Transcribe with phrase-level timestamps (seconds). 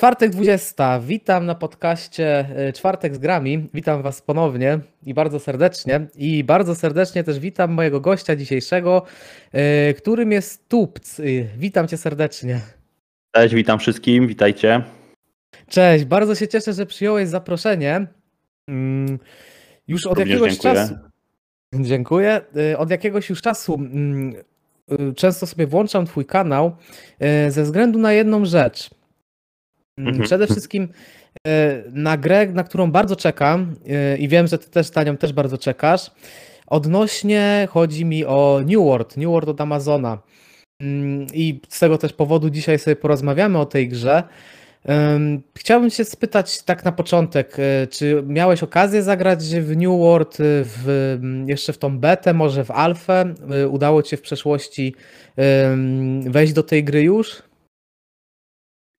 [0.00, 1.00] Czwartek 20.
[1.00, 3.68] Witam na podcaście e, Czwartek z Grami.
[3.74, 6.06] Witam Was ponownie i bardzo serdecznie.
[6.16, 9.02] I bardzo serdecznie też witam mojego gościa dzisiejszego,
[9.52, 11.20] e, którym jest Tupc.
[11.20, 11.22] E,
[11.58, 12.60] witam Cię serdecznie.
[13.36, 14.82] Cześć, witam wszystkim, witajcie.
[15.68, 18.06] Cześć, bardzo się cieszę, że przyjąłeś zaproszenie.
[18.68, 19.18] Mm,
[19.88, 20.74] już od Również jakiegoś dziękuję.
[20.74, 20.94] czasu.
[21.74, 22.40] Dziękuję.
[22.78, 24.34] Od jakiegoś już czasu mm,
[25.16, 26.76] często sobie włączam Twój kanał
[27.48, 28.99] ze względu na jedną rzecz.
[30.06, 30.24] Mhm.
[30.24, 30.88] Przede wszystkim
[31.46, 35.16] e, na grę, na którą bardzo czekam e, i wiem, że ty też na nią
[35.16, 36.10] też bardzo czekasz.
[36.66, 40.18] Odnośnie chodzi mi o New World, New World od Amazona.
[40.80, 44.22] Mm, I z tego też powodu dzisiaj sobie porozmawiamy o tej grze.
[45.14, 50.36] Ym, Chciałbym się spytać tak na początek, e, czy miałeś okazję zagrać w New World
[50.40, 53.34] w, m, jeszcze w tą betę, może w alfę?
[53.70, 54.94] Udało ci się w przeszłości
[56.26, 57.42] wejść do tej gry już?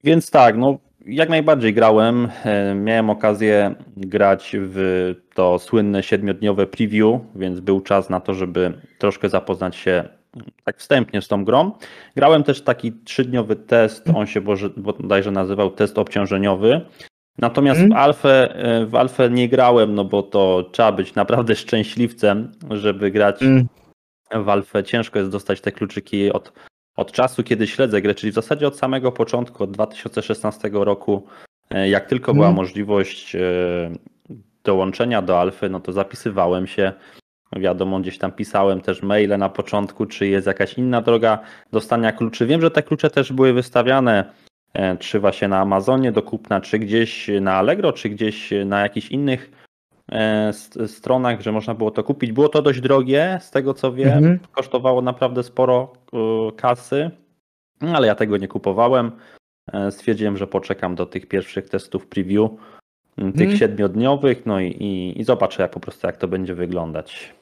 [0.03, 2.27] Więc tak, no jak najbardziej grałem.
[2.45, 8.73] E, Miałem okazję grać w to słynne siedmiodniowe preview, więc był czas na to, żeby
[8.97, 10.03] troszkę zapoznać się
[10.63, 11.71] tak wstępnie z tą grą.
[12.15, 14.41] Grałem też taki trzydniowy test, on się
[14.77, 16.81] bodajże nazywał test obciążeniowy.
[17.37, 17.97] Natomiast w Mm.
[17.97, 23.39] alfę, e, w alfę nie grałem, no bo to trzeba być naprawdę szczęśliwcem, żeby grać
[24.43, 24.83] w alfę.
[24.83, 26.53] Ciężko jest dostać te kluczyki od,
[26.95, 31.27] od czasu, kiedy śledzę grę, czyli w zasadzie od samego początku, od 2016 roku,
[31.69, 32.55] e, jak tylko była Mm.
[32.55, 33.39] możliwość e,
[34.63, 36.93] dołączenia do alfy, no to zapisywałem się.
[37.55, 41.39] Wiadomo, gdzieś tam pisałem też maile na początku, czy jest jakaś inna droga
[41.71, 42.45] dostania kluczy.
[42.45, 44.33] Wiem, że te klucze też były wystawiane,
[44.73, 49.07] e, czy właśnie na Amazonie do kupna, czy gdzieś na Allegro, czy gdzieś na jakichś
[49.07, 49.60] innych e,
[50.87, 52.31] stronach, że można było to kupić.
[52.31, 54.17] Było to dość drogie, z tego co wiem.
[54.17, 54.39] Mhm.
[54.51, 56.17] Kosztowało naprawdę sporo e,
[56.51, 57.11] kasy,
[57.93, 59.11] ale ja tego nie kupowałem.
[59.73, 62.49] E, Stwierdziłem, że poczekam do tych pierwszych testów preview,
[63.15, 63.57] tych Mhm.
[63.57, 67.33] siedmiodniowych, no i, i, i zobaczę jak po prostu jak to będzie wyglądać.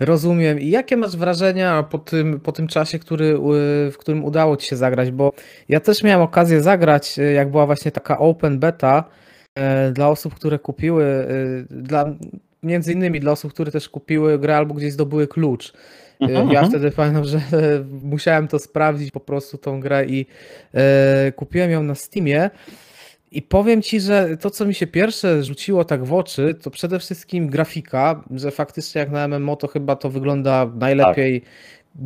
[0.00, 0.60] Rozumiem.
[0.60, 3.38] I jakie masz wrażenia po tym, po tym czasie, który,
[3.92, 5.10] w którym udało ci się zagrać?
[5.10, 5.32] Bo
[5.68, 9.29] ja też miałem okazję zagrać, jak była właśnie taka open beta e,
[9.92, 12.14] dla osób, które kupiły, y, dla,
[12.62, 15.68] między innymi dla osób, które też kupiły grę albo gdzieś zdobyły klucz.
[15.68, 15.72] Y,
[16.20, 16.68] Mhm, Ja mhm.
[16.68, 17.40] wtedy pamiętam, że
[18.02, 20.26] musiałem to sprawdzić po prostu tą grę i
[20.74, 22.50] e, kupiłem ją na Steamie.
[23.32, 26.98] I powiem ci, że to, co mi się pierwsze rzuciło tak w oczy, to przede
[26.98, 31.42] wszystkim grafika, że faktycznie jak na MMO to chyba to wygląda najlepiej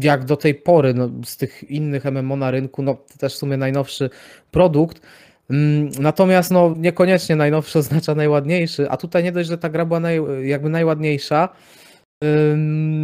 [0.01, 3.39] jak do tej pory no, z tych innych MMO na rynku, no to też w
[3.39, 4.11] sumie najnowszy
[4.51, 5.01] produkt.
[5.51, 10.01] Mm, Natomiast no, niekoniecznie najnowszy oznacza najładniejszy, a tutaj nie dość, że ta gra była
[10.01, 11.49] naj, jakby najładniejsza,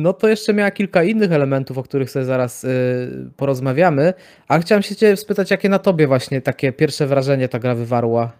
[0.03, 4.15] no to jeszcze miała kilka innych elementów, o których sobie zaraz y, porozmawiamy.
[4.49, 8.33] A chciałem się cię spytać, jakie na tobie właśnie takie pierwsze wrażenie ta gra wywarła?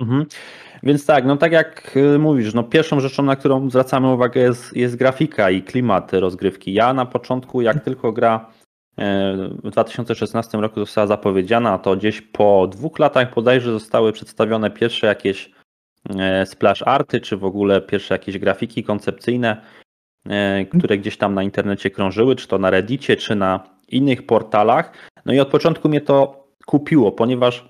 [0.00, 0.26] Mhm.
[0.82, 4.76] Więc tak, no tak jak y, mówisz, no pierwszą rzeczą, na którą zwracamy uwagę jest,
[4.76, 6.72] jest grafika i klimat rozgrywki.
[6.72, 8.46] Ja na początku, jak tylko gra
[8.98, 15.50] w 2016 roku została zapowiedziana, to gdzieś po dwóch latach bodajże zostały przedstawione pierwsze jakieś
[16.18, 19.62] e, splash arty, czy w ogóle pierwsze jakieś grafiki koncepcyjne,
[20.28, 24.92] e, które gdzieś tam na internecie krążyły, czy to na Reddicie, czy na innych portalach.
[25.24, 27.68] No i od początku mnie to kupiło, ponieważ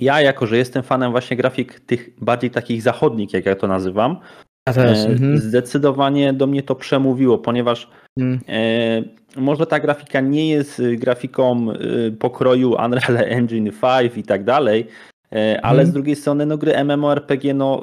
[0.00, 4.20] ja, jako że jestem fanem właśnie grafik tych bardziej takich zachodnich, jak ja to nazywam,
[4.66, 4.98] Ja też.
[4.98, 5.38] e, mhm.
[5.38, 8.40] zdecydowanie do mnie to przemówiło, ponieważ Mm.
[8.48, 9.02] e,
[9.40, 14.86] może ta grafika nie jest y, grafiką y, pokroju Unreal Engine 5 i tak dalej,
[15.32, 15.86] e, ale Mhm.
[15.88, 17.82] z drugiej strony no, gry MMORPG no,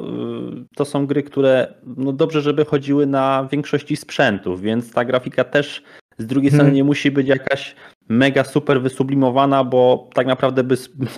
[0.61, 5.43] y, to są gry, które no, dobrze, żeby chodziły na większości sprzętów, więc ta grafika
[5.43, 5.83] też
[6.17, 6.59] z drugiej Mhm.
[6.61, 7.75] strony nie musi być jakaś
[8.09, 10.75] mega super wysublimowana, bo tak naprawdę by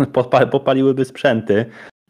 [0.51, 1.65] popaliłyby sprzęty.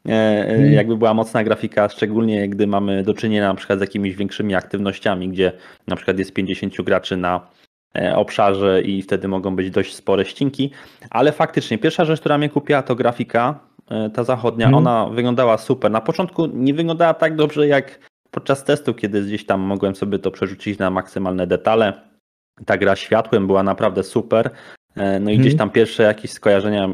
[0.06, 0.74] E, e, Mhm.
[0.74, 5.30] Jakby była mocna grafika, szczególnie gdy mamy do czynienia na przykład z jakimiś większymi aktywnościami,
[5.30, 5.52] gdzie
[5.88, 7.48] na przykład jest 50 graczy na
[7.96, 10.72] e, obszarze i wtedy mogą być dość spore ścinki.
[11.10, 13.60] Ale faktycznie pierwsza rzecz, która mnie kupiła to grafika,
[14.14, 14.88] ta zachodnia, Mhm.
[14.88, 15.92] ona wyglądała super.
[15.92, 18.00] Na początku nie wyglądała tak dobrze jak
[18.32, 21.94] podczas testu, kiedy gdzieś tam mogłem sobie to przerzucić na maksymalne detale.
[22.66, 24.50] Ta gra światłem była naprawdę super.
[24.96, 25.38] E, No i Mhm.
[25.42, 26.90] gdzieś tam pierwsze jakieś skojarzenia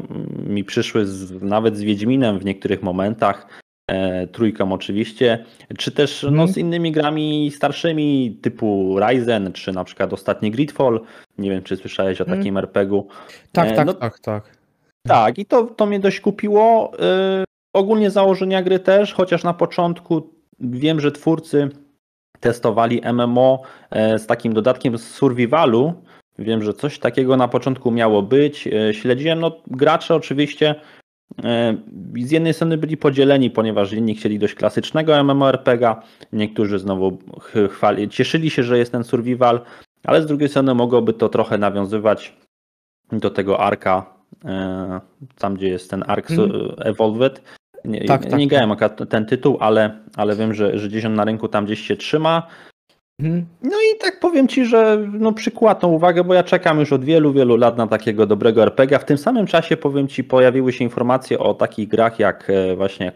[0.46, 3.46] mi przyszły z, nawet z Wiedźminem w niektórych momentach,
[3.90, 5.44] e, trójką oczywiście,
[5.78, 6.48] czy też no, Mhm.
[6.48, 11.00] z innymi grami starszymi typu Ryzen, czy na przykład ostatni Gridfall.
[11.38, 12.38] Nie wiem, czy słyszałeś o Mhm.
[12.38, 13.06] takim RPG-u.
[13.52, 14.56] Tak, E, tak, no- tak, tak.
[15.06, 16.92] Tak, i to, to mnie dość kupiło.
[17.38, 17.44] Yy,
[17.74, 21.68] ogólnie założenia gry też, chociaż na początku wiem, że twórcy
[22.40, 25.92] testowali MMO e, z takim dodatkiem z survivalu.
[26.38, 28.66] Wiem, że coś takiego na początku miało być.
[28.66, 30.74] E, Śledziłem, no gracze oczywiście
[31.44, 31.76] e,
[32.16, 36.02] z jednej strony byli podzieleni, ponieważ inni chcieli dość klasycznego MMORPGa,
[36.32, 37.18] niektórzy znowu
[37.70, 39.60] chwali, cieszyli się, że jest ten survival,
[40.04, 42.36] ale z drugiej strony mogłoby to trochę nawiązywać
[43.12, 44.14] do tego arka,
[44.44, 45.00] e,
[45.38, 46.50] tam gdzie jest ten ark mm.
[46.78, 47.42] Evolved.
[47.84, 48.48] Nie, tak, tak, nie tak.
[48.48, 48.76] grałem
[49.08, 52.46] ten tytuł, ale, ale wiem, że, że gdzieś on na rynku tam gdzieś się trzyma.
[53.20, 53.46] Mhm.
[53.62, 57.32] No i tak powiem Ci, że no przykładną uwagę, bo ja czekam już od wielu,
[57.32, 58.98] wielu lat na takiego dobrego RPG.
[58.98, 63.12] W tym samym czasie powiem Ci, pojawiły się informacje o takich grach jak e, właśnie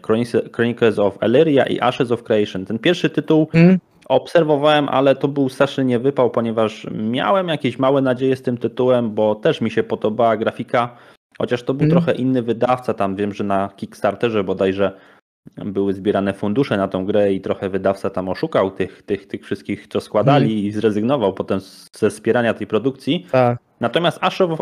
[0.55, 2.65] Chronicles of Elyria i Ashes of Creation.
[2.65, 3.77] Ten pierwszy tytuł mm.
[4.09, 9.35] obserwowałem, ale to był straszny niewypał, ponieważ miałem jakieś małe nadzieje z tym tytułem, bo
[9.35, 10.95] też mi się podobała grafika,
[11.37, 11.91] chociaż to był mm.
[11.91, 12.93] trochę inny wydawca.
[12.93, 14.91] Tam wiem, że na Kickstarterze bodajże
[15.55, 19.87] były zbierane fundusze na tą grę i trochę wydawca tam oszukał tych, tych, tych wszystkich,
[19.87, 20.65] co składali hmm.
[20.65, 21.59] i zrezygnował potem
[21.95, 23.25] ze wspierania tej produkcji.
[23.31, 23.57] Tak.
[23.79, 24.19] Natomiast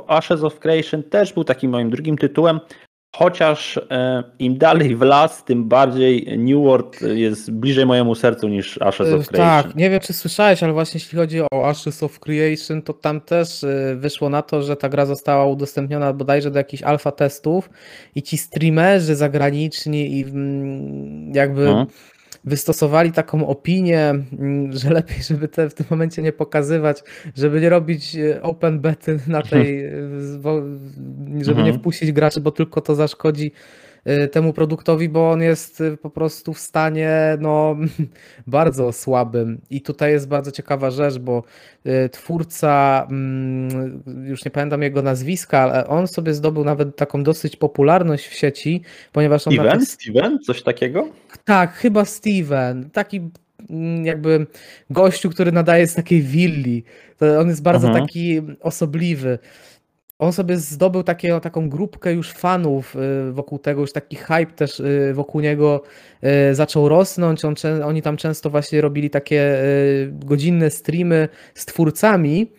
[0.08, 2.60] Ashes of Creation też był takim moim drugim tytułem,
[3.18, 8.82] Chociaż e, im dalej w las, tym bardziej New World jest bliżej mojemu sercu niż
[8.82, 9.64] Ashes of e, Creation.
[9.64, 13.22] Tak, nie wiem czy słyszałeś, ale właśnie jeśli chodzi o Ashes of Creation, to tam
[13.22, 17.70] też e, wyszło na to, że ta gra została udostępniona bodajże do jakichś alfa testów
[18.16, 21.86] i ci streamerzy zagraniczni i mm, jakby hmm
[22.46, 27.04] wystosowali taką opinię, mm, że lepiej, żeby te w tym momencie nie pokazywać,
[27.36, 29.92] żeby nie robić e, open bety na tej, e,
[31.42, 31.80] żeby nie mhm.
[31.80, 33.52] wpuścić graczy, bo tylko to zaszkodzi
[34.31, 37.75] temu produktowi, bo on jest y, po prostu w stanie no,
[38.48, 39.62] bardzo słabym.
[39.69, 41.44] I tutaj jest bardzo ciekawa rzecz, bo
[41.86, 47.56] y, twórca, mm, już nie pamiętam jego nazwiska, ale on sobie zdobył nawet taką dosyć
[47.56, 48.81] popularność w sieci,
[49.12, 49.54] ponieważ on.
[49.54, 49.86] Steven?
[49.86, 50.40] Steven?
[50.40, 51.08] Coś takiego?
[51.46, 52.90] Tak, chyba Steven.
[52.90, 53.30] Taki
[53.69, 54.48] mm, jakby
[54.90, 56.84] gościu, który nadaje z takiej willi.
[57.40, 58.06] On jest bardzo mhm.
[58.06, 59.40] taki osobliwy
[60.20, 62.96] on sobie zdobył takie, taką grupkę już fanów
[63.30, 65.84] y, wokół tego, już taki hype też y, wokół niego
[66.52, 67.46] y, zaczął rosnąć.
[67.46, 69.58] On, oni tam często właśnie robili takie
[70.12, 72.52] godzinne streamy z twórcami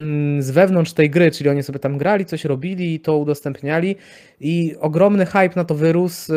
[0.00, 3.96] mm, z wewnątrz tej gry, czyli oni sobie tam grali, coś robili i to udostępniali
[4.40, 6.32] i ogromny hype na to wyrósł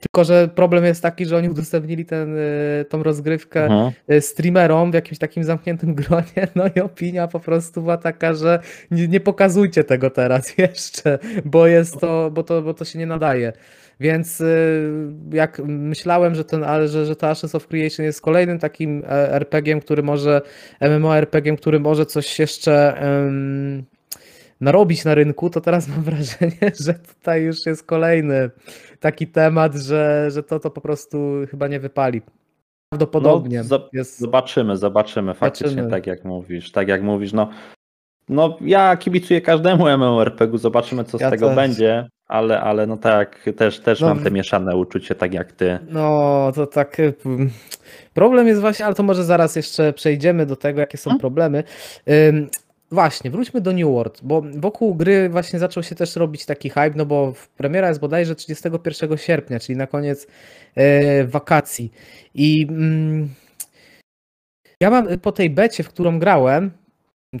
[0.00, 3.68] tylko, że problem jest taki, że oni udostępnili ten, y, tą rozgrywkę.
[4.12, 8.58] Y, streamerom w jakimś takim zamkniętym gronie, no i opinia po prostu była taka, że
[8.90, 13.06] nie, nie pokazujcie tego teraz jeszcze, bo jest to, bo to, bo to się nie
[13.06, 13.52] nadaje.
[14.00, 14.90] Więc y,
[15.32, 19.80] jak myślałem, że ten, że, że to Ashes of Creation jest kolejnym takim e, RPG-iem,
[19.80, 20.42] który może,
[20.80, 23.84] MMORPG-iem, który może coś jeszcze um,
[24.60, 28.50] narobić na rynku, to teraz mam wrażenie, że tutaj już jest kolejny
[29.00, 31.18] taki temat, że, że to, to po prostu
[31.50, 32.22] chyba nie wypali.
[32.88, 33.62] Prawdopodobnie.
[33.70, 34.18] No, jest...
[34.18, 35.34] Zobaczymy, zobaczymy.
[35.34, 35.90] Faktycznie zobaczymy.
[35.90, 36.72] tak jak mówisz.
[36.72, 37.48] Tak jak mówisz, no,
[38.28, 41.56] no ja kibicuję każdemu MMORPG-u, zobaczymy co ja z tego też.
[41.56, 45.78] będzie, ale, ale no tak, też, też no, mam te mieszane uczucie, tak jak ty.
[45.88, 47.00] No, to tak...
[47.00, 47.14] Y,
[48.14, 51.20] problem jest właśnie, ale to może zaraz jeszcze przejdziemy do tego, jakie są hmm?
[51.20, 51.64] problemy.
[52.90, 56.92] Właśnie, wróćmy do New World, bo wokół gry właśnie zaczął się też robić taki hype,
[56.96, 60.26] no bo premiera jest bodajże 31 sierpnia, czyli na koniec
[60.74, 61.92] e, wakacji.
[62.34, 63.28] I mm,
[64.80, 66.70] ja mam po tej becie, w którą grałem,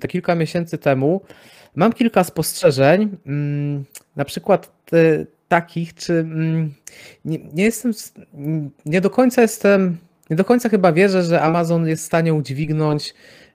[0.00, 1.20] te kilka miesięcy temu,
[1.74, 3.84] mam kilka spostrzeżeń, mm,
[4.16, 6.74] na przykład te, takich, czy mm,
[7.24, 7.92] nie, nie jestem,
[8.86, 9.96] nie do końca jestem,
[10.30, 13.45] nie do końca chyba wierzę, że Amazon jest w stanie udźwignąć Y,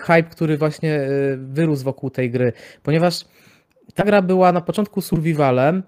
[0.00, 3.24] hype, który właśnie y, wyrósł wokół tej gry, ponieważ
[3.94, 5.82] ta gra była na początku survivalem,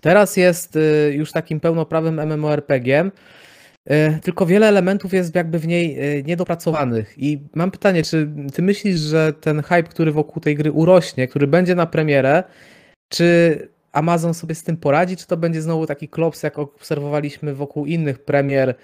[0.00, 3.12] teraz jest y, już takim pełnoprawym MMORPG-iem,
[4.22, 7.14] tylko wiele elementów jest jakby w niej niedopracowanych.
[7.16, 11.46] I mam pytanie, czy ty myślisz, że ten hype, który wokół tej gry urośnie, który
[11.46, 12.44] będzie na premierę,
[13.08, 17.86] czy Amazon sobie z tym poradzi, czy to będzie znowu taki klops, jak obserwowaliśmy wokół
[17.86, 18.74] innych premier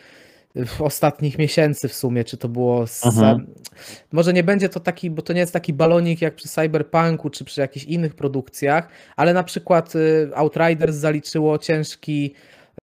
[0.65, 2.87] w ostatnich miesięcy w sumie, czy to było.
[2.87, 3.07] Z...
[3.07, 3.47] Mhm.
[4.13, 7.45] Może nie będzie to taki, bo to nie jest taki balonik jak przy Cyberpunku, czy
[7.45, 12.35] przy jakichś innych produkcjach, ale na przykład y, Outriders zaliczyło ciężki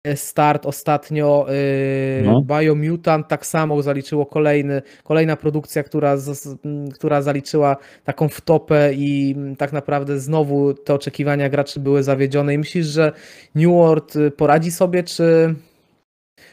[0.07, 1.47] y, start ostatnio.
[1.51, 2.43] Y, no.
[2.43, 6.57] Biomutant tak samo zaliczyło kolejny, kolejna produkcja, która, z,
[6.95, 12.55] która zaliczyła taką wtopę i tak naprawdę znowu te oczekiwania graczy były zawiedzione.
[12.55, 13.13] I myślisz, że
[13.55, 15.55] New World poradzi sobie, czy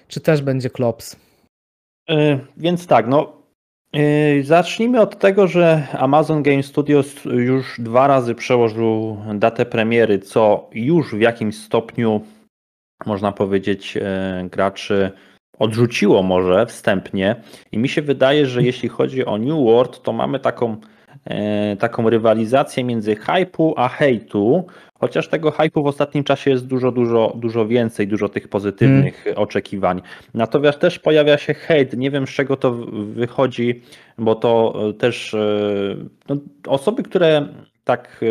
[0.10, 1.16] czy też będzie klops?
[2.10, 3.34] Yy, więc tak, no
[3.94, 10.70] yy, zacznijmy od tego, że Amazon Game Studios już dwa razy przełożył datę premiery, co
[10.74, 12.22] już w jakimś stopniu
[13.06, 14.02] można powiedzieć yy,
[14.50, 15.12] graczy
[15.60, 17.36] odrzuciło może wstępnie
[17.72, 20.78] i mi się wydaje, że jeśli chodzi o New World, to mamy taką
[21.80, 24.68] taką rywalizację między hypu a hejtu,
[25.00, 30.02] chociaż tego hypu w ostatnim czasie jest dużo, dużo, dużo więcej, dużo tych pozytywnych oczekiwań.
[30.34, 32.72] Natomiast też pojawia się hejt, nie wiem z czego to
[33.14, 33.82] wychodzi,
[34.18, 35.40] bo to e, też e,
[36.30, 36.36] no,
[36.68, 37.48] osoby, które
[37.84, 38.26] tak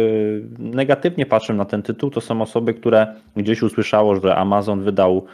[0.58, 5.26] negatywnie patrzą na ten tytuł, to są osoby, które gdzieś usłyszało, że Amazon wydał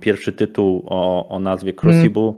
[0.00, 2.32] pierwszy tytuł o, o nazwie Crucible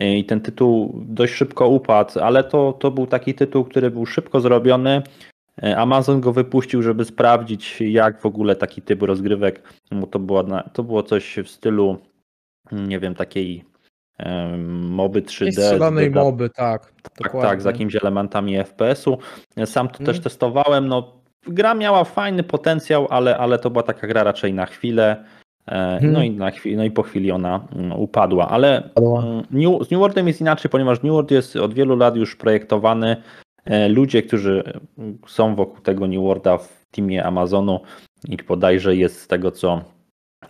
[0.00, 4.40] i ten tytuł dość szybko upadł, ale to, to był taki tytuł, który był szybko
[4.40, 5.02] zrobiony.
[5.76, 9.62] Amazon go wypuścił, żeby sprawdzić, jak w ogóle taki typ rozgrywek,
[9.92, 11.98] bo to było, to było coś w stylu,
[12.72, 13.64] nie wiem, takiej
[14.68, 15.52] moby 3D.
[15.52, 16.92] Strzelanej moby, tak.
[17.18, 19.18] Tak, tak, z jakimiś elementami FPS-u.
[19.64, 20.06] Sam to hmm.
[20.06, 20.88] też testowałem.
[20.88, 21.12] No,
[21.46, 25.24] gra miała fajny potencjał, ale, ale to była taka gra raczej na chwilę.
[25.70, 26.12] Hmm.
[26.12, 28.48] No, i na chwilę, no i po chwili ona mm, upadła.
[28.48, 32.16] Ale mm, New, z New Worldem jest inaczej, ponieważ New World jest od wielu lat
[32.16, 33.16] już projektowany.
[33.64, 34.62] E, ludzie, którzy
[34.98, 37.80] mm, są wokół tego New Worlda w teamie Amazonu,
[38.28, 39.84] ich bodajże jest z tego, co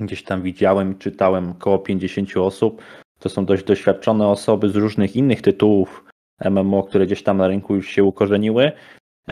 [0.01, 2.83] gdzieś tam widziałem, czytałem, około 50 osób.
[3.19, 6.05] To są dość doświadczone osoby z różnych innych tytułów
[6.51, 8.73] MMO, które gdzieś tam na rynku już się ukorzeniły.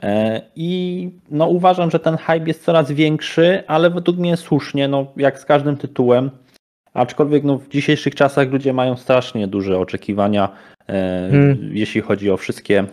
[0.03, 5.07] E, I no, uważam, że ten hype jest coraz większy, ale według mnie słusznie, no,
[5.17, 6.31] jak z każdym tytułem.
[6.95, 10.49] Aczkolwiek no, w dzisiejszych czasach ludzie mają strasznie duże oczekiwania,
[10.89, 11.71] e, hmm.
[11.73, 12.85] jeśli chodzi o wszystkie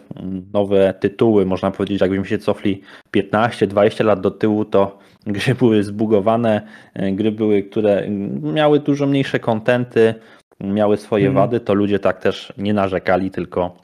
[0.54, 1.46] nowe tytuły.
[1.46, 2.82] Można powiedzieć, jakbyśmy się cofli
[3.16, 6.62] 15-20 lat do tyłu, to gry były zbugowane,
[6.94, 8.10] e, gry były, które
[8.42, 10.16] miały dużo mniejsze kontenty,
[10.60, 11.44] miały swoje hmm.
[11.44, 13.83] wady, to ludzie tak też nie narzekali, tylko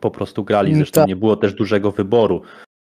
[0.00, 0.68] po prostu grali.
[0.68, 1.08] Mm, Zresztą tak.
[1.08, 2.42] nie było też dużego wyboru.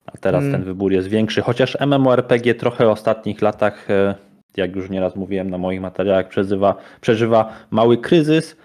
[0.05, 0.51] A teraz hmm.
[0.51, 4.15] ten wybór jest większy, chociaż MMORPG trochę w ostatnich latach, e,
[4.57, 8.57] jak już nieraz mówiłem na moich materiałach, przeżywa, przeżywa mały kryzys.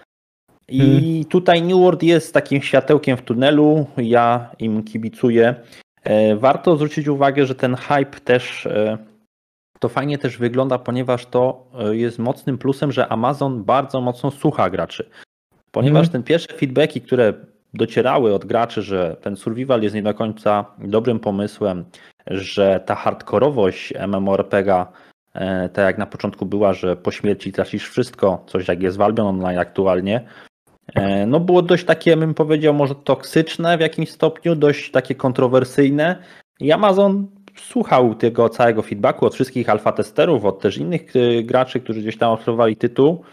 [0.67, 1.25] I hmm.
[1.25, 3.85] tutaj New World jest takim światełkiem w tunelu.
[3.97, 5.55] Ja im kibicuję.
[6.03, 8.97] E, warto zwrócić uwagę, że ten hype też e,
[9.79, 15.09] to fajnie też wygląda, ponieważ to jest mocnym plusem, że Amazon bardzo mocno słucha graczy.
[15.71, 16.11] Ponieważ hmm.
[16.11, 17.33] ten pierwsze feedbacki, które
[17.73, 21.85] docierały od graczy, że ten survival jest nie do końca dobrym pomysłem,
[22.27, 24.87] że ta hardkorowość MMORPG,
[25.33, 29.01] e, tak jak na początku była, że po śmierci tracisz wszystko, coś jak jest w
[29.01, 30.21] Albion Online aktualnie,
[30.95, 36.15] e, no było dość takie, bym powiedział, może toksyczne w jakimś stopniu, dość takie kontrowersyjne
[36.59, 41.79] i Amazon słuchał tego całego feedbacku od wszystkich alfa testerów, od też innych e, graczy,
[41.79, 43.23] którzy gdzieś tam obserwowali tytuł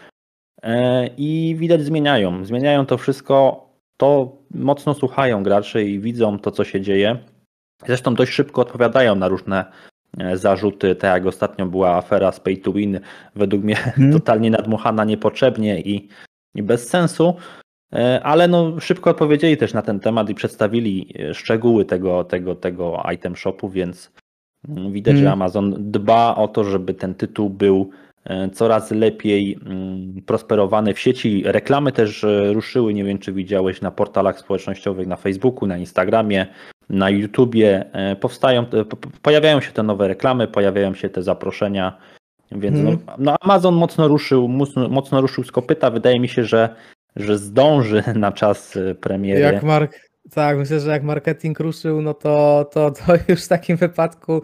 [1.17, 2.45] i widać zmieniają.
[2.45, 3.66] Zmieniają to wszystko
[3.97, 7.17] to mocno słuchają graczy i widzą to, co się dzieje.
[7.85, 9.65] Zresztą dość szybko odpowiadają na różne
[10.17, 12.99] e, zarzuty, tak jak ostatnio była afera z Pay to Win,
[13.35, 14.13] według mnie hmm.
[14.13, 16.09] totalnie nadmuchana niepotrzebnie i,
[16.55, 17.35] i bez sensu,
[17.93, 22.55] e, ale no, szybko odpowiedzieli też na ten temat i przedstawili e, szczegóły tego, tego,
[22.55, 24.11] tego item shopu, więc
[24.69, 25.23] mm, widać, hmm.
[25.23, 27.89] że Amazon dba o to, żeby ten tytuł był
[28.53, 31.43] coraz lepiej mm, prosperowany w sieci.
[31.45, 36.47] Reklamy też e, ruszyły, nie wiem czy widziałeś na portalach społecznościowych, na Facebooku, na Instagramie,
[36.89, 37.85] na YouTubie.
[37.93, 38.65] E, powstają,
[39.21, 41.97] pojawiają się te nowe reklamy, pojawiają się te zaproszenia.
[42.51, 42.97] Więc hmm.
[43.07, 45.91] no, no, Amazon mocno ruszył, mocno, mocno ruszył z kopyta.
[45.91, 46.75] Wydaje mi się, że,
[47.15, 49.39] że zdąży na czas premiery.
[49.39, 49.99] Jak Mark,
[50.31, 54.41] tak, myślę, że jak marketing ruszył, no to, to, to już w takim wypadku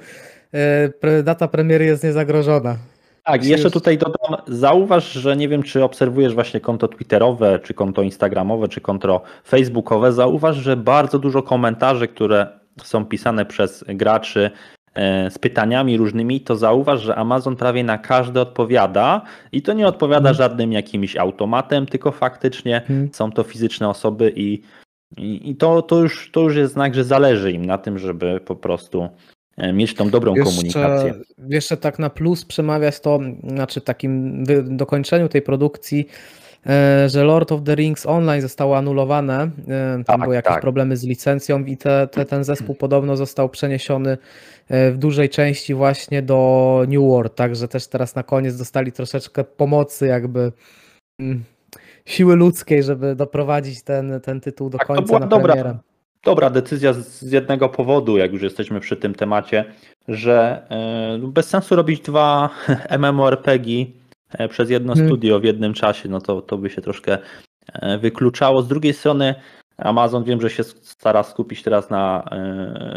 [1.23, 2.77] data premiery jest niezagrożona.
[3.25, 8.01] Tak, jeszcze tutaj dodam, zauważ, że nie wiem, czy obserwujesz właśnie konto Twitterowe, czy konto
[8.01, 10.13] Instagramowe, czy konto Facebookowe.
[10.13, 12.47] Zauważ, że bardzo dużo komentarzy, które
[12.83, 14.51] są pisane przez graczy
[14.93, 19.87] e, z pytaniami różnymi, to zauważ, że Amazon prawie na każde odpowiada i to nie
[19.87, 20.37] odpowiada hmm.
[20.37, 23.09] żadnym jakimś automatem, tylko faktycznie hmm.
[23.13, 24.61] są to fizyczne osoby i,
[25.17, 28.39] i, i, to, to, już, to już jest znak, że zależy im na tym, żeby
[28.39, 29.09] po prostu
[29.57, 31.13] mieć tą dobrą jeszcze, komunikację.
[31.49, 36.07] Jeszcze tak na plus przemawiać to, znaczy takim dokończeniu tej produkcji,
[36.67, 39.43] e, że Lord of the Rings Online zostało anulowane.
[39.43, 39.49] E,
[39.93, 40.61] tam tak, były jakieś tak.
[40.61, 44.17] problemy z licencją i te, te, ten zespół podobno został przeniesiony
[44.69, 50.07] w dużej części właśnie do New World, także też teraz na koniec dostali troszeczkę pomocy
[50.07, 50.51] jakby
[51.19, 51.43] mm,
[52.05, 55.77] siły ludzkiej, żeby doprowadzić ten, ten tytuł do tak, końca to była na dobra, premierę
[56.23, 59.65] dobra decyzja z jednego powodu, jak już jesteśmy przy tym temacie,
[60.07, 62.49] że e, bez sensu robić dwa
[62.99, 63.67] MMORPG
[64.31, 65.09] e, przez jedno hmm.
[65.09, 67.17] studio w jednym czasie, no to, to by się troszkę
[67.73, 68.61] e, wykluczało.
[68.61, 69.35] Z drugiej strony
[69.77, 72.23] Amazon wiem, że się stara skupić teraz na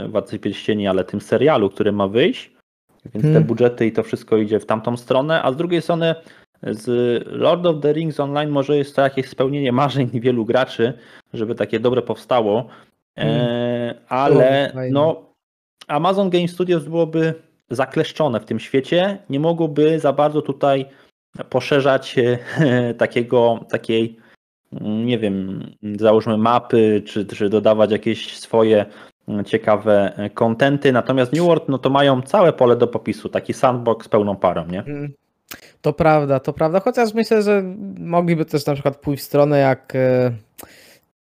[0.09, 2.51] Władcy Pierścieni, ale tym serialu, który ma wyjść,
[3.15, 3.43] więc hmm.
[3.43, 6.15] te budżety i to wszystko idzie w tamtą stronę, a z drugiej strony
[6.63, 6.87] z
[7.27, 10.93] Lord of the Rings Online może jest to jakieś spełnienie marzeń wielu graczy,
[11.35, 12.69] żeby takie dobre powstało,
[13.19, 14.93] E, ale fajnie.
[14.95, 15.23] no,
[15.89, 17.35] Amazon Game Studios byłoby
[17.71, 20.87] zakleszczone w tym świecie, nie mogłoby za bardzo tutaj
[21.51, 22.39] poszerzać e,
[22.95, 24.17] takiego, takiej,
[24.73, 25.67] mm, nie wiem,
[25.99, 28.87] załóżmy mapy, czy, czy dodawać jakieś swoje
[29.29, 30.93] mm, ciekawe e, kontenty.
[30.93, 34.81] Natomiast New World, no to mają całe pole do popisu, taki sandbox pełną parą, nie?
[34.81, 35.13] Mm,
[35.83, 36.81] To prawda, to prawda.
[36.81, 37.63] Chociaż myślę, że
[37.99, 39.93] mogliby też na przykład pójść w stronę jak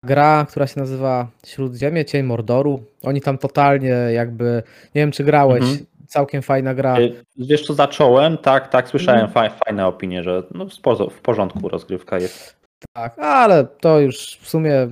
[0.06, 2.82] gra, która się nazywa Śródziemie, Cień Mordoru.
[3.02, 4.62] Oni tam totalnie jakby,
[4.94, 5.86] nie wiem czy grałeś, Mhm.
[6.06, 6.96] całkiem fajna gra.
[6.98, 10.66] E, Wiesz co, zacząłem, tak, tak, słyszałem fa- fajne opinie, że no,
[11.10, 12.56] w porządku rozgrywka jest.
[12.96, 14.88] Tak, ale to już w sumie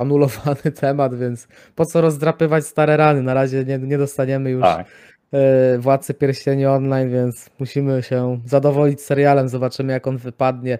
[0.00, 3.22] anulowany temat, więc po co rozdrapywać stare rany?
[3.22, 4.86] Na razie nie, nie dostaniemy już Tak.
[5.32, 10.78] E, Władcy Pierścieni online, więc musimy się zadowolić serialem, zobaczymy jak on wypadnie.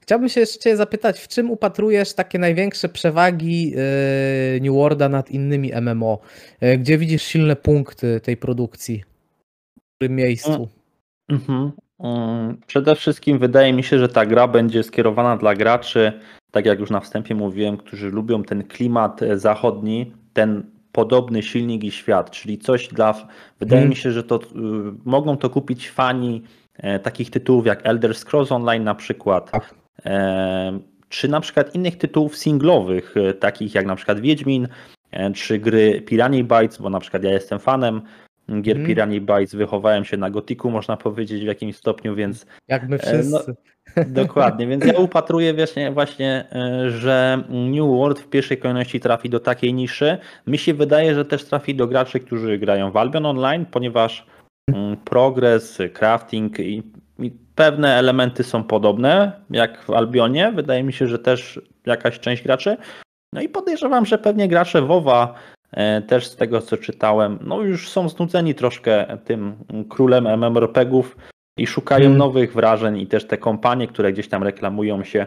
[0.00, 5.30] Chciałbym się jeszcze Cię zapytać, w czym upatrujesz takie największe przewagi e, New Worlda nad
[5.30, 6.18] innymi MMO?
[6.60, 9.04] E, Gdzie widzisz silne punkty tej produkcji?
[9.78, 10.68] W którym miejscu?
[11.28, 11.72] Mhm.
[12.00, 16.12] Mm, Przede wszystkim wydaje mi się, że ta gra będzie skierowana dla graczy,
[16.50, 21.90] tak jak już na wstępie mówiłem, którzy lubią ten klimat zachodni, ten podobny silnik i
[21.90, 23.12] świat, czyli coś dla.
[23.60, 23.90] Wydaje Mhm.
[23.90, 24.40] mi się, że to y,
[25.04, 26.42] mogą to kupić fani
[26.76, 29.50] e, takich tytułów jak Elder Scrolls Online na przykład.
[29.50, 29.74] Tak.
[30.06, 34.68] E, czy na przykład innych tytułów singlowych, e, takich jak na przykład Wiedźmin,
[35.34, 38.02] czy gry Piranha Bytes, bo na przykład ja jestem fanem
[38.62, 38.86] gier Mhm.
[38.86, 43.02] Piranha Bytes, wychowałem się na Gotiku, można powiedzieć w jakimś stopniu, więc Jak my no,
[43.02, 43.54] wszyscy.
[44.06, 49.40] Dokładnie, więc ja upatruję właśnie, właśnie, e, że New World w pierwszej kolejności trafi do
[49.40, 50.18] takiej niszy.
[50.46, 54.26] Mi się wydaje, że też trafi do graczy, którzy grają w Albion Online, ponieważ
[54.68, 56.82] mm, progres, crafting i,
[57.18, 60.52] i pewne elementy są podobne jak w Albionie.
[60.52, 62.76] Wydaje mi się, że też jakaś część graczy.
[63.32, 65.34] No i podejrzewam, że pewnie gracze WoWa
[65.72, 69.54] e, też z tego co czytałem, no już są znudzeni troszkę tym
[69.88, 71.16] królem MMORPGów
[71.58, 72.18] i szukają Mm.
[72.18, 75.26] nowych wrażeń i też te kompanie, które gdzieś tam reklamują się.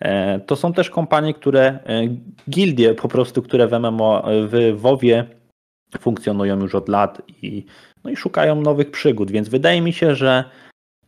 [0.00, 2.02] e, To są też kompanie, które, e,
[2.50, 5.24] gildie po prostu, które w MMO, w WoWie
[5.98, 7.64] funkcjonują już od lat i,
[8.04, 10.44] no i szukają nowych przygód, więc wydaje mi się, że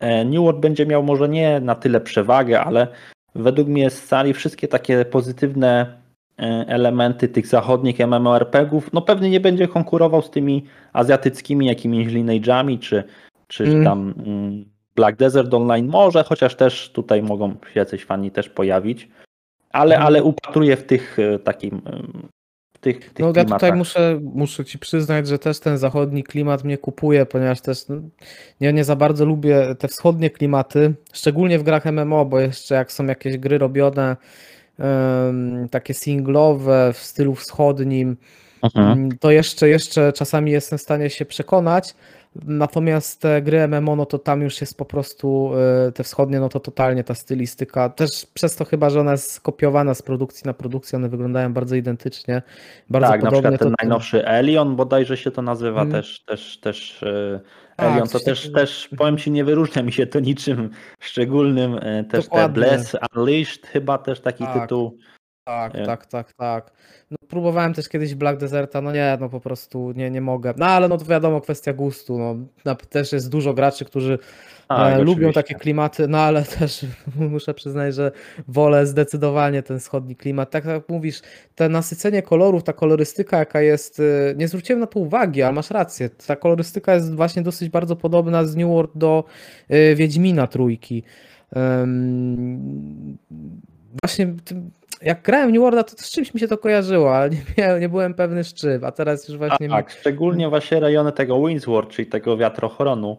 [0.01, 2.89] e, New World będzie miał może nie na tyle przewagę, ale
[3.35, 6.07] według mnie scali wszystkie takie pozytywne
[6.67, 13.05] elementy tych zachodnich MMORPGów, no pewnie nie będzie konkurował z tymi azjatyckimi jakimiś Lineage'ami czy,
[13.47, 13.85] czy Mm.
[13.85, 14.65] tam mm,
[14.97, 19.09] Black Desert Online może, chociaż też tutaj mogą się jacyś fani też pojawić,
[19.71, 20.07] ale, Mhm.
[20.07, 21.83] ale upatruję w tych e, takim
[22.81, 23.61] tych, tych No ja klimatach.
[23.61, 27.97] tutaj muszę, muszę ci przyznać, że też ten zachodni klimat mnie kupuje, ponieważ też no,
[28.61, 32.93] nie, nie za bardzo lubię te wschodnie klimaty, szczególnie w grach MMO, bo jeszcze jak
[32.93, 34.17] są jakieś gry robione
[34.79, 38.17] em, takie singlowe w stylu wschodnim,
[38.63, 38.93] Mhm.
[38.99, 41.95] mm, to jeszcze, jeszcze czasami jestem w stanie się przekonać.
[42.45, 45.51] Natomiast te gry MMO, no to tam już jest po prostu
[45.89, 47.89] e, te wschodnie, no to totalnie ta stylistyka.
[47.89, 51.77] Też przez to chyba, że ona jest skopiowana z produkcji na produkcję, one wyglądają bardzo
[51.77, 52.43] identycznie.
[52.91, 53.51] Bardzo tak, na podobnie.
[53.51, 55.93] przykład ten to- najnowszy Elion bodajże się to nazywa Mm.
[55.93, 57.41] też, też, też e,
[57.77, 58.59] Tak, Elion, to też, takiego.
[58.61, 60.71] też powiem Ci, nie wyróżnia mi się to niczym
[61.01, 62.55] szczególnym, e, też te Dokładnie.
[62.63, 64.63] Bless Unleashed chyba też taki Tak.
[64.63, 64.99] tytuł.
[65.47, 65.87] Tak, Nie?
[65.87, 66.73] tak, tak, tak.
[67.11, 70.55] No, próbowałem też kiedyś Black Deserta, no nie, no po prostu nie, nie mogę.
[70.57, 72.19] No ale no to wiadomo, kwestia gustu.
[72.19, 74.19] No, na- też jest dużo graczy, którzy
[74.69, 78.13] Tak, e, lubią takie klimaty, no ale też muszę przyznać, że
[78.49, 80.51] wolę zdecydowanie ten wschodni klimat.
[80.51, 81.21] Tak jak mówisz,
[81.55, 85.71] to nasycenie kolorów, ta kolorystyka, jaka jest, e, nie zwróciłem na to uwagi, ale masz
[85.71, 86.11] rację.
[86.27, 89.25] Ta kolorystyka jest właśnie dosyć bardzo podobna z New World do
[89.69, 91.03] e, Wiedźmina trójki.
[94.03, 94.35] Właśnie
[95.03, 97.89] jak grałem w New Worlda, to z czymś mi się to kojarzyło, ale nie, nie
[97.89, 99.73] byłem pewny z czym, a teraz już właśnie mi...
[99.73, 103.17] Tak, szczególnie właśnie rejony tego Windsward, czyli tego wiatrochronu,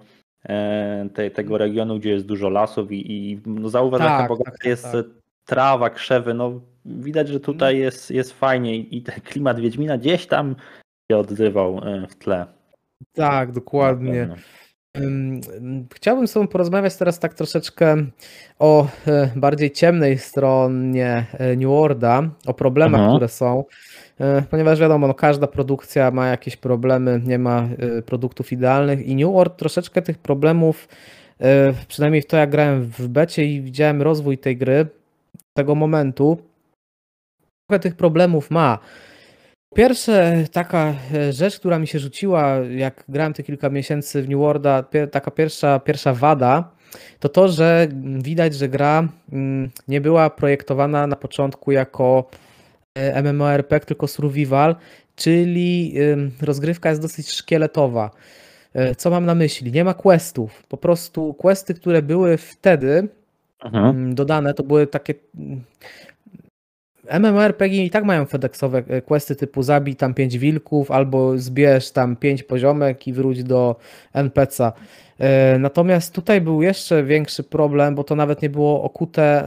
[0.50, 4.60] e, te, tego regionu, gdzie jest dużo lasów i, i no zauważ, Tak, bogata tak,
[4.60, 5.06] tak, jest tak.
[5.46, 10.56] trawa, krzewy, no widać, że tutaj jest, jest fajnie i, ten klimat Wiedźmina gdzieś tam
[11.12, 12.46] się odzywał e, w tle.
[13.14, 14.30] Tak, dokładnie.
[15.94, 17.96] Chciałbym z Tobą porozmawiać teraz tak troszeczkę
[18.60, 23.18] o e, bardziej ciemnej stronie e, New Worlda, o problemach, Mhm.
[23.18, 23.64] które są,
[24.20, 27.68] e, ponieważ wiadomo, no, każda produkcja ma jakieś problemy, nie ma
[28.06, 30.88] produktów idealnych i New World troszeczkę tych problemów,
[31.88, 34.86] przynajmniej w to jak grałem w becie i widziałem rozwój tej gry,
[35.58, 36.38] tego momentu,
[37.70, 38.80] trochę tych problemów ma.
[39.76, 44.40] Pierwsze taka e, rzecz, która mi się rzuciła, jak grałem te kilka miesięcy w New
[44.40, 46.72] Worlda, taka pierwsza, pierwsza wada,
[47.20, 52.30] to to, że widać, że gra mm, nie była projektowana na początku jako
[52.96, 54.76] e, MMORPG, tylko survival,
[55.16, 55.94] czyli
[56.42, 58.12] rozgrywka jest dosyć szkieletowa.
[58.74, 59.72] E, co mam na myśli?
[59.72, 60.64] Nie ma questów.
[60.68, 63.08] Po prostu questy, które były wtedy
[63.64, 64.16] mhm.
[64.16, 65.14] dodane, to były takie
[67.12, 72.16] MMORPG i tak mają FedExowe e, questy typu zabij tam 5 wilków albo zbierz tam
[72.16, 73.76] 5 poziomek i wróć do
[74.16, 74.72] NPC'a.
[75.20, 79.44] E, natomiast tutaj był jeszcze większy problem, bo to nawet nie było okute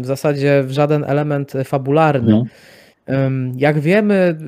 [0.00, 2.30] w zasadzie w żaden element fabularny.
[2.30, 2.44] No.
[3.56, 4.38] Jak wiemy,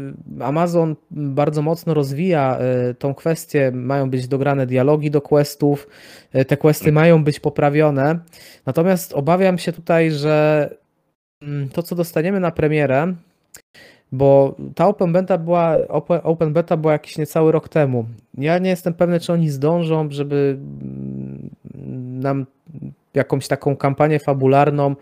[0.40, 3.70] Amazon bardzo mocno rozwija e, tą kwestię.
[3.74, 5.88] Mają być dograne dialogi do questów,
[6.46, 6.94] te questy tak.
[6.94, 8.18] mają być poprawione.
[8.66, 10.70] Natomiast obawiam się tutaj, że
[11.72, 13.14] to, co dostaniemy na premierę,
[14.12, 15.76] bo ta open beta była,
[16.22, 18.07] open beta była jakiś niecały rok temu.
[18.38, 21.50] Ja nie jestem pewny, czy oni zdążą, żeby mm,
[22.20, 22.46] nam
[23.14, 24.96] jakąś taką kampanię fabularną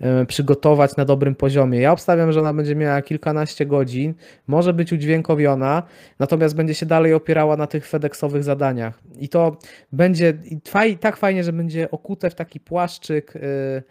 [0.00, 1.80] e, przygotować na dobrym poziomie.
[1.80, 4.14] Ja obstawiam, że ona będzie miała kilkanaście godzin,
[4.46, 5.82] może być udźwiękowiona,
[6.18, 9.00] natomiast będzie się dalej opierała na tych FedExowych zadaniach.
[9.18, 9.56] I to
[9.92, 10.34] będzie
[10.86, 13.82] i tak fajnie, że będzie okute w taki płaszczyk yy, Mm.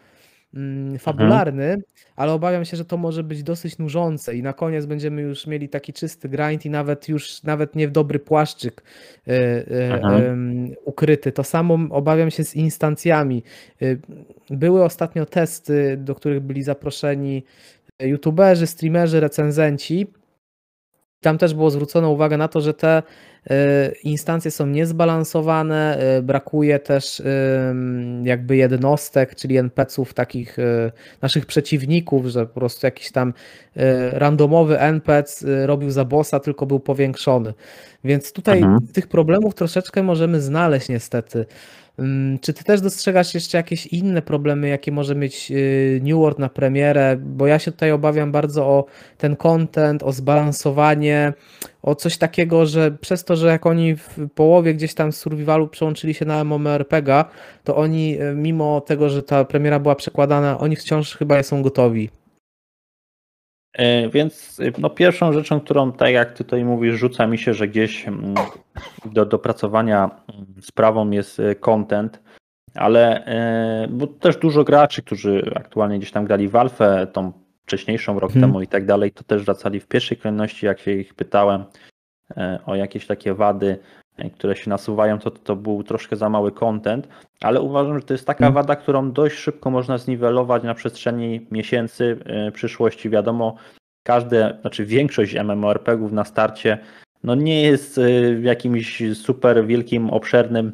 [1.00, 1.82] Fabularny, mhm.
[2.16, 5.70] ale obawiam się, że to może być dosyć nużące i na koniec będziemy już mieli
[5.70, 8.84] taki czysty grind i nawet już nawet nie w dobry płaszczyk
[9.28, 11.32] y, y, ukryty.
[11.32, 13.44] To samo obawiam się z instancjami.
[13.82, 14.00] Y,
[14.50, 17.44] były ostatnio testy, do których byli zaproszeni
[18.00, 20.08] youtuberzy, streamerzy, recenzenci.
[21.22, 23.04] Tam też było zwrócone uwagę na to, że te
[23.50, 27.22] E, instancje są niezbalansowane, e, brakuje też
[28.24, 30.58] jakby jednostek, czyli NPC-ów, takich
[31.22, 33.34] naszych przeciwników, że po prostu jakiś tam
[34.12, 37.54] randomowy NPC robił za bossa, tylko był powiększony.
[38.04, 38.80] Więc tutaj mhm.
[38.94, 41.46] tych problemów troszeczkę możemy znaleźć niestety.
[42.42, 46.50] Czy ty też dostrzegasz jeszcze jakieś inne problemy, jakie może mieć y, New World na
[46.50, 47.18] premierę?
[47.20, 48.86] Bo ja się tutaj obawiam bardzo o
[49.18, 51.34] ten content, o zbalansowanie,
[51.82, 55.68] o coś takiego, że przez to, że jak oni w połowie gdzieś tam z survivalu
[55.68, 57.26] przełączyli się na MMORPG,
[57.64, 62.10] to oni y, mimo tego, że ta premiera była przekładana, oni wciąż chyba są gotowi.
[63.78, 67.54] E, więc y, no, pierwszą rzeczą, którą, tak jak ty tutaj mówisz, rzuca mi się,
[67.54, 68.36] że gdzieś mm,
[69.06, 72.22] do dopracowania mm, sprawą jest y, content,
[72.76, 77.32] ale e, bo też dużo graczy, którzy aktualnie gdzieś tam grali w Alfę, tą
[77.64, 78.50] wcześniejszą rok hmm.
[78.50, 81.66] temu i tak dalej, to też wracali w pierwszej kolejności, jak się ich pytałem
[82.38, 83.78] e, o jakieś takie wady,
[84.34, 87.08] które się nasuwają, to to był troszkę za mały content,
[87.42, 92.20] ale uważam, że to jest taka wada, którą dość szybko można zniwelować na przestrzeni miesięcy
[92.54, 93.10] przyszłości.
[93.10, 93.56] Wiadomo,
[94.04, 96.78] każde, znaczy większość MMORPGów na starcie
[97.24, 100.72] no nie jest y, jakimś super wielkim, obszernym,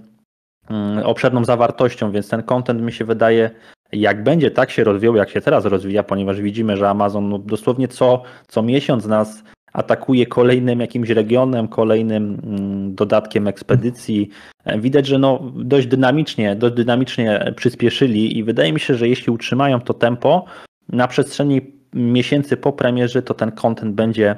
[0.70, 3.50] mm, obszerną zawartością, więc ten content mi się wydaje,
[3.92, 7.88] jak będzie tak się rozwijał, jak się teraz rozwija, ponieważ widzimy, że Amazon no, dosłownie
[7.88, 14.30] co, co miesiąc nas atakuje kolejnym jakimś regionem, kolejnym mm, dodatkiem ekspedycji.
[14.78, 19.82] Widać, że no dość dynamicznie, dość dynamicznie przyspieszyli i wydaje mi się, że jeśli utrzymają
[19.82, 20.46] to tempo
[20.90, 21.62] na przestrzeni
[21.94, 24.36] miesięcy po premierze, to ten content będzie,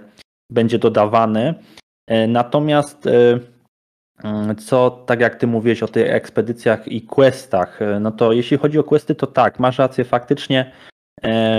[0.50, 1.54] będzie dodawany.
[2.08, 3.40] E, natomiast e,
[4.24, 8.58] mm, co, tak jak ty mówiłeś o tych ekspedycjach i questach, e, no to jeśli
[8.58, 10.72] chodzi o questy, to tak, masz rację, faktycznie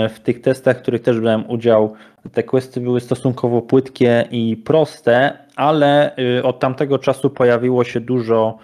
[0.09, 1.93] w tych testach, w których też brałem udział,
[2.33, 8.57] te questy były stosunkowo płytkie i proste, ale od tamtego czasu pojawiło się dużo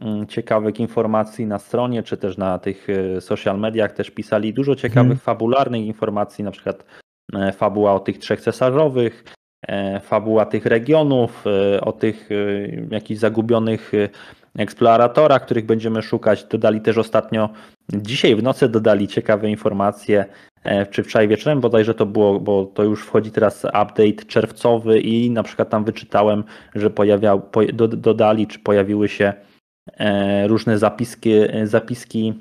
[0.00, 2.86] mm, ciekawych informacji na stronie, czy też na tych
[3.20, 5.18] social mediach też pisali dużo ciekawych hmm.
[5.18, 6.84] fabularnych informacji, na przykład
[7.52, 9.24] fabuła o tych trzech cesarzowych,
[9.68, 12.34] E, fabuła tych regionów, e, o tych e,
[12.90, 13.92] jakichś zagubionych
[14.58, 16.44] eksploratorach, których będziemy szukać.
[16.44, 17.48] Dodali też ostatnio,
[17.92, 20.24] dzisiaj w nocy dodali ciekawe informacje,
[20.90, 25.42] czy wczoraj wieczorem bodajże to było, bo to już wchodzi teraz update czerwcowy i na
[25.42, 27.42] przykład tam wyczytałem, że pojawiał,
[27.88, 29.32] dodali, czy pojawiły się
[30.46, 31.32] różne zapiski,
[31.64, 32.34] zapiski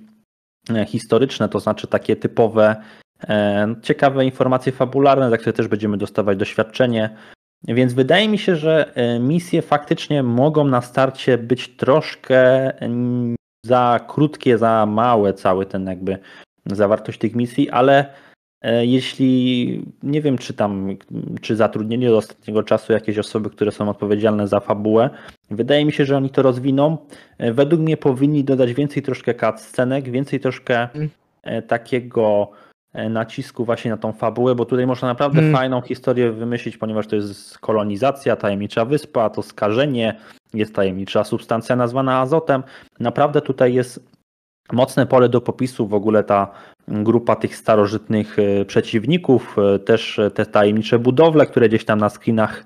[0.88, 2.76] historyczne, to znaczy takie typowe
[3.24, 7.16] E, ciekawe informacje fabularne, za które też będziemy dostawać doświadczenie.
[7.64, 14.00] Więc wydaje mi się, że e, misje faktycznie mogą na starcie być troszkę mm, za
[14.08, 16.18] krótkie, za małe, cały ten jakby
[16.66, 18.06] zawartość tych misji, ale
[18.62, 20.98] e, jeśli nie wiem, czy tam,
[21.42, 25.10] czy zatrudnili do ostatniego czasu jakieś osoby, które są odpowiedzialne za fabułę,
[25.52, 26.98] wydaje mi się, że oni to rozwiną.
[27.40, 31.10] Według mnie powinni dodać więcej troszkę cutscenek, więcej troszkę mm.
[31.68, 32.65] takiego E,
[33.10, 35.56] nacisku właśnie na tą fabułę, bo tutaj można naprawdę hmm.
[35.56, 40.16] fajną historię wymyślić, ponieważ to jest kolonizacja, tajemnicza wyspa, to skażenie,
[40.54, 42.64] jest tajemnicza substancja nazwana azotem.
[43.00, 44.16] Naprawdę tutaj jest
[44.72, 46.52] mocne pole do popisu w ogóle ta
[46.88, 52.66] grupa tych starożytnych e, przeciwników, e, też te tajemnicze budowle, które gdzieś tam na screenach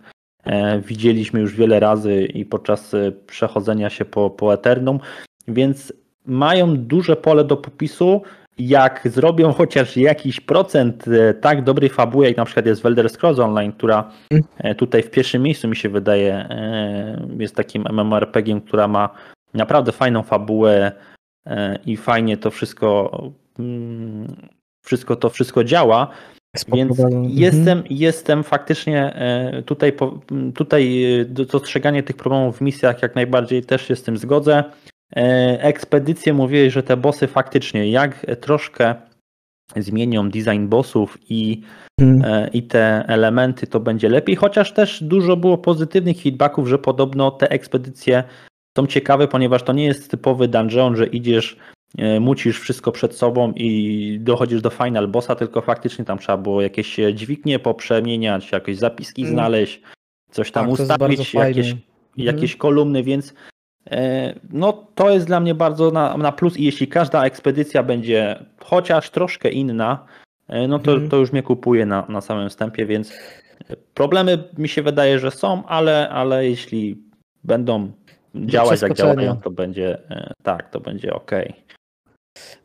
[0.86, 2.96] widzieliśmy już wiele razy i podczas
[3.28, 5.00] przechodzenia się po, po Eternum,
[5.48, 5.94] więc
[6.26, 8.22] mają duże pole do popisu.
[8.60, 11.06] Jak zrobią chociaż jakiś procent
[11.41, 14.76] tak dobrej fabuły, jak na przykład jest w Elder Scrolls Online, która mm.
[14.76, 16.50] tutaj w pierwszym miejscu mi się wydaje
[17.39, 19.10] jest takim MMORPG, która ma
[19.54, 20.91] naprawdę fajną fabułę,
[21.50, 23.22] E, i fajnie to wszystko,
[23.60, 24.36] mm,
[24.86, 26.08] wszystko to wszystko działa.
[26.74, 27.26] Więc mhm.
[27.26, 29.93] jestem, jestem faktycznie e, tutaj,
[30.56, 34.63] tutaj e, dostrzeganie tych problemów w misjach jak najbardziej też się z tym zgodzę.
[35.15, 38.95] Ekspedycje mówiłeś, że te bossy faktycznie, jak troszkę
[39.76, 41.62] zmienią design bossów i,
[42.00, 42.52] hmm.
[42.54, 44.36] i te elementy, to będzie lepiej.
[44.36, 48.24] Chociaż też dużo było pozytywnych feedbacków, że podobno te ekspedycje
[48.78, 51.58] są ciekawe, ponieważ to nie jest typowy dungeon, że idziesz,
[51.98, 56.62] e, mucisz wszystko przed sobą i dochodzisz do final bossa, tylko faktycznie tam trzeba było
[56.62, 59.34] jakieś dźwignie poprzemieniać, jakieś zapiski mm.
[59.34, 59.82] znaleźć,
[60.32, 61.82] coś tam tak, ustawić, jakieś, mm.
[62.17, 63.34] jakieś kolumny, więc e,
[64.50, 69.10] no to jest dla mnie bardzo na, na plus i jeśli każda ekspedycja będzie chociaż
[69.10, 70.06] troszkę inna,
[70.48, 71.10] e, no to, mm.
[71.10, 73.13] to już mnie kupuje na, na samym wstępie, więc
[73.94, 77.04] problemy mi się wydaje, że są, ale, ale jeśli
[77.44, 77.92] będą
[78.36, 81.32] działać jak działają, to będzie e, tak, to będzie ok.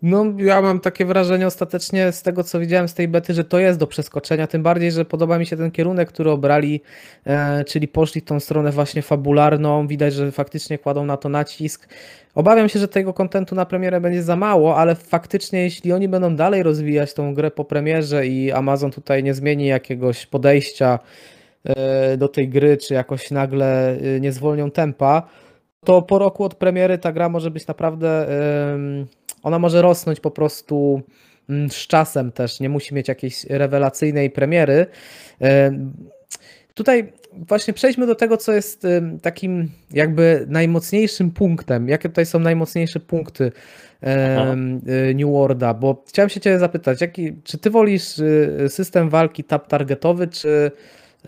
[0.03, 3.59] No, ja mam takie wrażenie ostatecznie z tego, co widziałem z tej bety, że to
[3.59, 4.47] jest do przeskoczenia.
[4.47, 6.81] Tym bardziej, że podoba mi się ten kierunek, który obrali,
[7.27, 9.87] e, czyli poszli w tą stronę właśnie fabularną.
[9.87, 11.89] Widać, że faktycznie kładą na to nacisk.
[12.35, 16.37] Obawiam się, że tego kontentu na premierę będzie za mało, ale faktycznie, jeśli oni będą
[16.37, 20.99] dalej rozwijać tą grę po premierze i Amazon tutaj nie zmieni jakiegoś podejścia
[21.65, 25.29] e, do tej gry, czy jakoś nagle e, nie zwolnią tempa,
[25.85, 28.27] to po roku od premiery ta gra może być naprawdę.
[29.45, 31.03] Ona może rosnąć po prostu
[31.49, 32.61] mm, z czasem też.
[32.61, 34.87] Nie musi mieć jakiejś rewelacyjnej premiery.
[36.75, 38.87] Tutaj właśnie przejdźmy do tego, co jest
[39.23, 41.89] takim jakby najmocniejszym punktem.
[41.89, 43.53] Jakie tutaj są najmocniejsze punkty
[44.03, 44.55] Aha.
[45.11, 45.75] Y, New Worlda?
[45.75, 48.15] Bo chciałem się Ciebie zapytać, jaki, czy Ty wolisz
[48.69, 50.71] system walki tap targetowy, czy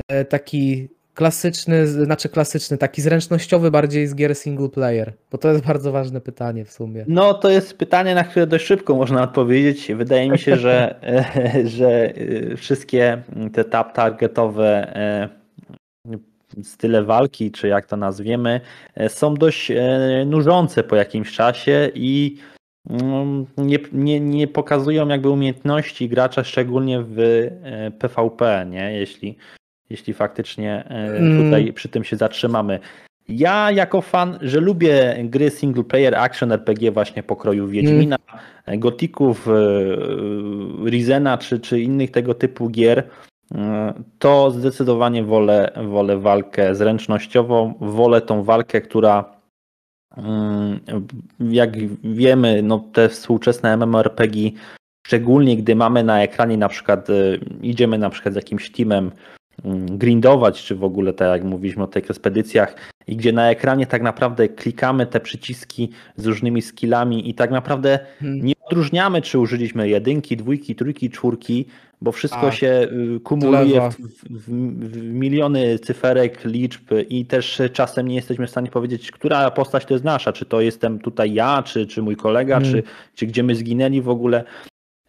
[0.09, 5.13] e, taki klasyczny, znaczy klasyczny, taki zręcznościowy bardziej z gier single player?
[5.31, 7.05] Bo to jest bardzo ważne pytanie w sumie.
[7.09, 9.93] No to jest pytanie, na które dość szybko można odpowiedzieć.
[9.95, 11.01] Wydaje mi się, że,
[11.77, 14.97] że y, wszystkie te tap targetowe
[16.13, 18.61] y, style walki, czy jak to nazwiemy,
[19.01, 19.73] y, są dość
[20.27, 22.37] nużące po jakimś czasie i
[22.91, 27.49] mm, nie, nie, nie pokazują jakby umiejętności gracza, szczególnie w
[27.99, 28.93] PvP, nie?
[28.93, 29.37] Jeśli
[29.91, 31.45] jeśli faktycznie e, mm.
[31.45, 32.79] tutaj przy tym się zatrzymamy.
[33.29, 38.17] Ja jako fan, że lubię gry single player action RPG właśnie pokroju Wiedźmina,
[38.67, 38.81] mm.
[38.81, 39.53] Gotików, e,
[40.91, 43.03] Rizena czy, czy innych tego typu gier,
[44.19, 49.25] to zdecydowanie wolę, wolę walkę zręcznościową, wolę tą walkę, która
[50.17, 50.81] mm,
[51.41, 51.71] jak
[52.05, 54.37] wiemy, no te współczesne MMORPG,
[55.07, 57.09] szczególnie gdy mamy na ekranie na przykład,
[57.63, 59.36] idziemy na przykład z jakimś teamem Mm,
[59.87, 62.75] grindować, czy w ogóle tak jak mówiliśmy o tych ekspedycjach,
[63.07, 67.99] i gdzie na ekranie tak naprawdę klikamy te przyciski z różnymi skillami i tak naprawdę
[68.21, 68.47] hmm.
[68.47, 71.67] nie odróżniamy, czy użyliśmy jedynki, dwójki, trójki, czwórki,
[72.01, 73.97] bo wszystko A, się y, kumuluje w,
[74.31, 74.51] w,
[74.91, 79.95] w, miliony cyferek, liczb i też czasem nie jesteśmy w stanie powiedzieć, która postać to
[79.95, 82.73] jest nasza, czy to jestem tutaj ja, czy, czy mój kolega, hmm.
[82.73, 82.83] czy,
[83.15, 84.45] czy gdzie my zginęli w ogóle.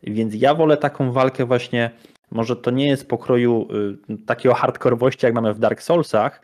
[0.03, 1.91] Więc ja wolę taką walkę właśnie
[2.32, 3.68] może to nie jest pokroju
[4.10, 6.42] y, takiego hardkorowości, jak mamy w Dark Soulsach,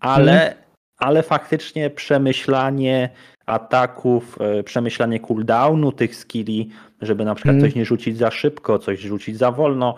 [0.00, 0.54] ale, hmm.
[0.98, 3.10] ale faktycznie przemyślanie
[3.46, 7.70] ataków, y, przemyślanie cooldownu tych skilli, żeby na przykład hmm.
[7.70, 9.94] coś nie rzucić za szybko, coś rzucić za wolno.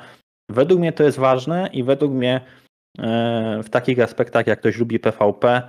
[0.48, 2.40] Według mnie to jest ważne i według mnie
[2.98, 3.02] y,
[3.62, 5.62] w takich aspektach, jak ktoś lubi PvP,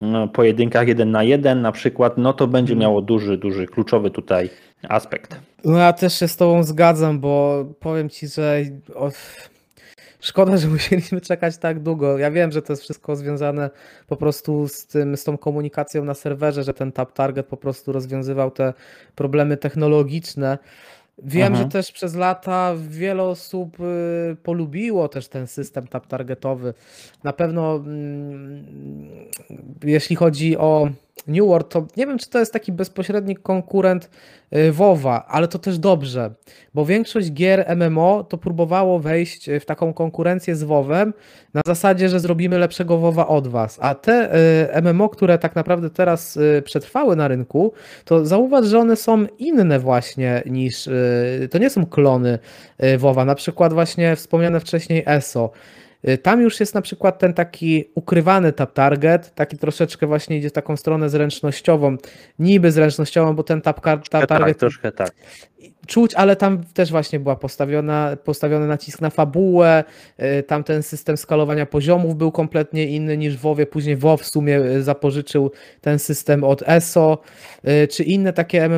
[0.00, 2.80] no, pojedynkach jeden na jeden na przykład, no to będzie hmm.
[2.82, 4.50] miało duży, duży, kluczowy tutaj
[4.88, 5.53] aspekt.
[5.64, 8.62] No ja też się z tobą zgadzam, bo powiem ci, że
[8.94, 9.10] o,
[10.20, 12.18] szkoda, że musieliśmy czekać tak długo.
[12.18, 13.70] Ja wiem, że to jest wszystko związane
[14.06, 17.92] po prostu z tym, z tą komunikacją na serwerze, że ten tap target po prostu
[17.92, 18.72] rozwiązywał te
[19.14, 20.58] problemy technologiczne.
[21.18, 21.62] Wiem, Aha.
[21.62, 26.74] że też przez lata wiele osób y, polubiło też ten system tap targetowy.
[27.24, 28.66] Na pewno mm,
[29.84, 30.88] jeśli chodzi o
[31.26, 34.10] New World, to nie wiem, czy to jest taki bezpośredni konkurent
[34.56, 36.34] y, WoWa, ale to też dobrze,
[36.74, 41.14] bo większość gier MMO to próbowało wejść w taką konkurencję z WoWem
[41.54, 44.36] na zasadzie, że zrobimy lepszego WoWa od was, a te
[44.76, 47.72] y, MMO, które tak naprawdę teraz y, przetrwały na rynku,
[48.04, 50.88] to zauważ, że one są inne właśnie niż,
[51.50, 52.38] to nie są klony
[52.98, 55.83] WoWa, na przykład właśnie wspomniane wcześniej ESO, Y,
[56.22, 60.52] tam już jest na przykład ten taki ukrywany tap target, taki troszeczkę właśnie idzie w
[60.52, 61.96] taką stronę zręcznościową,
[62.38, 65.12] niby zręcznościową, bo ten tap, tap tak, target troszkę tak
[65.86, 69.84] czuć, ale tam też właśnie była postawiona, postawiony nacisk na fabułę,
[70.38, 74.58] y, tam ten system skalowania poziomów był kompletnie inny niż WoWie, później WoW w sumie
[74.58, 75.50] y, zapożyczył
[75.80, 77.18] ten system od ESO,
[77.68, 78.68] y, czy inne takie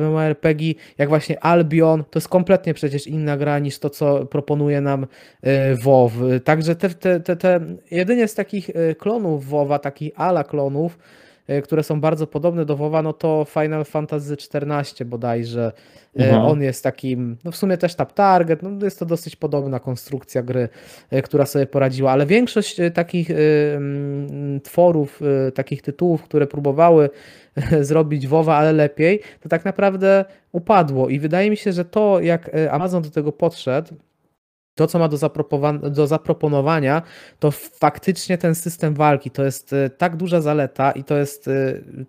[0.00, 0.62] MMORPG,
[0.98, 5.06] jak właśnie Albion, to jest kompletnie przecież inna gra niż to, co proponuje nam
[5.82, 6.12] WoW.
[6.44, 11.25] Także te, te, te, te jedynie z takich klonów WoWa, takich ala klonów, E,
[11.64, 15.72] które są bardzo podobne do WoWa, no to Final Fantasy XIV bodajże.
[16.18, 16.42] E, mhm.
[16.42, 20.42] On jest takim, no w sumie też tap target, no jest to dosyć podobna konstrukcja
[20.42, 20.68] gry,
[21.10, 23.30] e, która sobie poradziła, ale większość takich
[24.62, 25.20] tworów,
[25.54, 27.10] takich tytułów, które próbowały
[27.80, 32.50] zrobić WoWa, ale lepiej, to tak naprawdę upadło i wydaje mi się, że to jak
[32.70, 33.94] Amazon do tego podszedł,
[34.76, 35.18] to, co ma do,
[35.90, 37.02] do, zaproponowania,
[37.38, 41.52] to faktycznie ten system walki to jest e, tak duża zaleta i to jest e,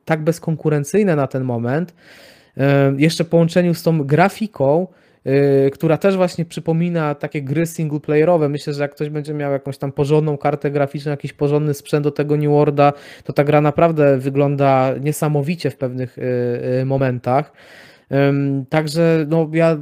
[0.05, 1.95] tak bezkonkurencyjne na ten moment.
[2.57, 4.87] E, jeszcze w połączeniu z tą grafiką,
[5.73, 8.49] która też właśnie przypomina takie gry singleplayerowe.
[8.49, 12.11] Myślę, że jak ktoś będzie miał jakąś tam porządną kartę graficzną, jakiś porządny sprzęt do
[12.11, 16.17] tego New Worlda, to ta gra naprawdę wygląda niesamowicie w pewnych
[16.85, 17.53] momentach.
[18.69, 19.77] Także no, ja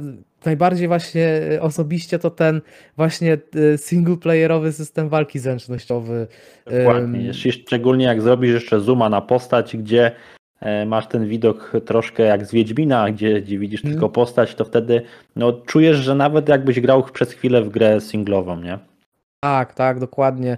[0.46, 2.60] najbardziej właśnie e, osobiście to ten
[2.96, 3.38] właśnie
[3.74, 6.26] e, singleplayerowy system walki zręcznościowy.
[6.66, 10.12] Dokładnie, szczególnie jak zrobisz jeszcze zooma na postać, gdzie
[10.60, 13.94] e, masz ten widok troszkę jak z Wiedźmina, gdzie, gdzie widzisz hmm.
[13.94, 15.02] tylko postać, to wtedy
[15.36, 18.78] no, czujesz, że nawet jakbyś grał przez chwilę w grę singlową, nie?
[19.40, 20.56] Tak, tak, dokładnie.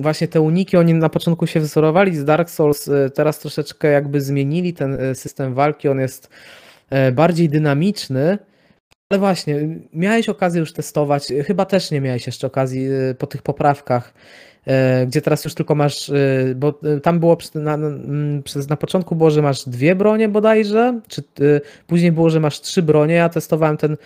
[0.00, 4.74] Właśnie te uniki, oni na początku się wzorowali z Dark Souls, teraz troszeczkę jakby zmienili
[4.74, 6.30] ten system walki, on jest
[7.12, 8.38] bardziej dynamiczny,
[9.10, 13.42] ale właśnie, miałeś okazję już testować, chyba też nie miałeś jeszcze okazji y, po tych
[13.42, 14.14] poprawkach,
[15.02, 19.30] y, gdzie teraz już tylko masz, y, bo tam było na, mm, na początku było,
[19.30, 21.22] że masz dwie bronie bodajże, czy
[21.86, 23.96] później było, że masz trzy bronie, ja testowałem ten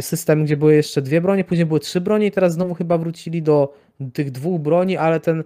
[0.00, 3.42] system, gdzie były jeszcze dwie bronie, później były trzy bronie i teraz znowu chyba wrócili
[3.42, 3.74] do
[4.12, 5.44] tych dwóch broni, ale ten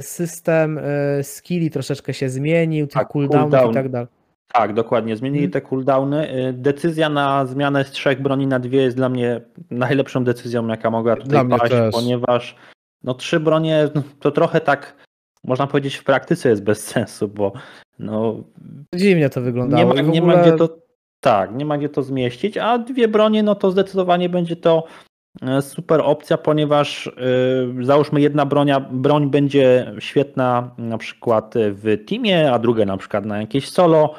[0.00, 0.80] system
[1.22, 3.70] skilli troszeczkę się zmienił, tych tak, cooldownów cooldown.
[3.70, 4.21] i tak dalej.
[4.52, 5.16] Tak, dokładnie.
[5.16, 5.52] Zmienili hmm.
[5.52, 6.34] te cooldowny.
[6.48, 10.90] Y, decyzja na zmianę z trzech broni na dwie jest dla mnie najlepszą decyzją, jaka
[10.90, 12.56] mogła tutaj dla paść, ponieważ
[13.02, 14.96] no trzy bronie no, to trochę tak
[15.44, 17.52] można powiedzieć w praktyce jest bez sensu, bo
[17.98, 18.44] no
[18.94, 19.82] dziwnie to wyglądało.
[19.82, 20.08] Nie ma, ogóle...
[20.08, 20.78] nie ma gdzie to
[21.20, 24.84] tak, nie ma gdzie to zmieścić, a dwie bronie no to zdecydowanie będzie to
[25.42, 27.10] e, super opcja, ponieważ
[27.76, 33.24] yy, załóżmy jedna bronia, broń będzie świetna na przykład w teamie, a druga na przykład
[33.24, 34.14] na jakieś solo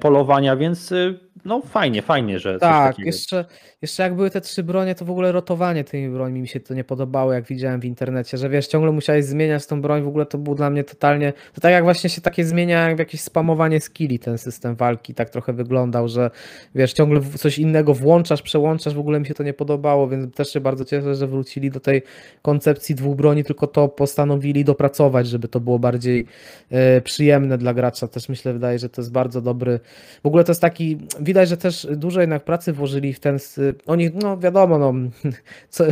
[0.00, 1.14] polowania, więc e,
[1.44, 3.44] no fajnie, fajnie, że Tak, jeszcze,
[3.82, 6.74] jeszcze jak były te trzy bronie, to w ogóle rotowanie tymi brońmi mi się to
[6.74, 10.26] nie podobało, jak widziałem w internecie, że wiesz, ciągle musiałeś zmieniać tą broń, w ogóle
[10.26, 13.80] to było dla mnie totalnie, to tak jak właśnie się takie zmienia, jak jakieś spamowanie
[13.80, 16.30] skilli ten system walki, tak trochę wyglądał, że
[16.74, 20.52] wiesz, ciągle coś innego włączasz, przełączasz, w ogóle mi się to nie podobało, więc też
[20.52, 22.02] się bardzo cieszę, że wrócili do tej
[22.42, 26.26] koncepcji dwóch broni, tylko to postanowili dopracować, żeby to było bardziej
[26.70, 29.80] e, przyjemne dla gracza, też myślę, wydaje, że to jest bardzo dobry,
[30.22, 33.38] w ogóle to jest taki, widać, że też dużo jednak pracy włożyli w ten.
[33.86, 34.94] Oni, no wiadomo, no,
[35.68, 35.84] co,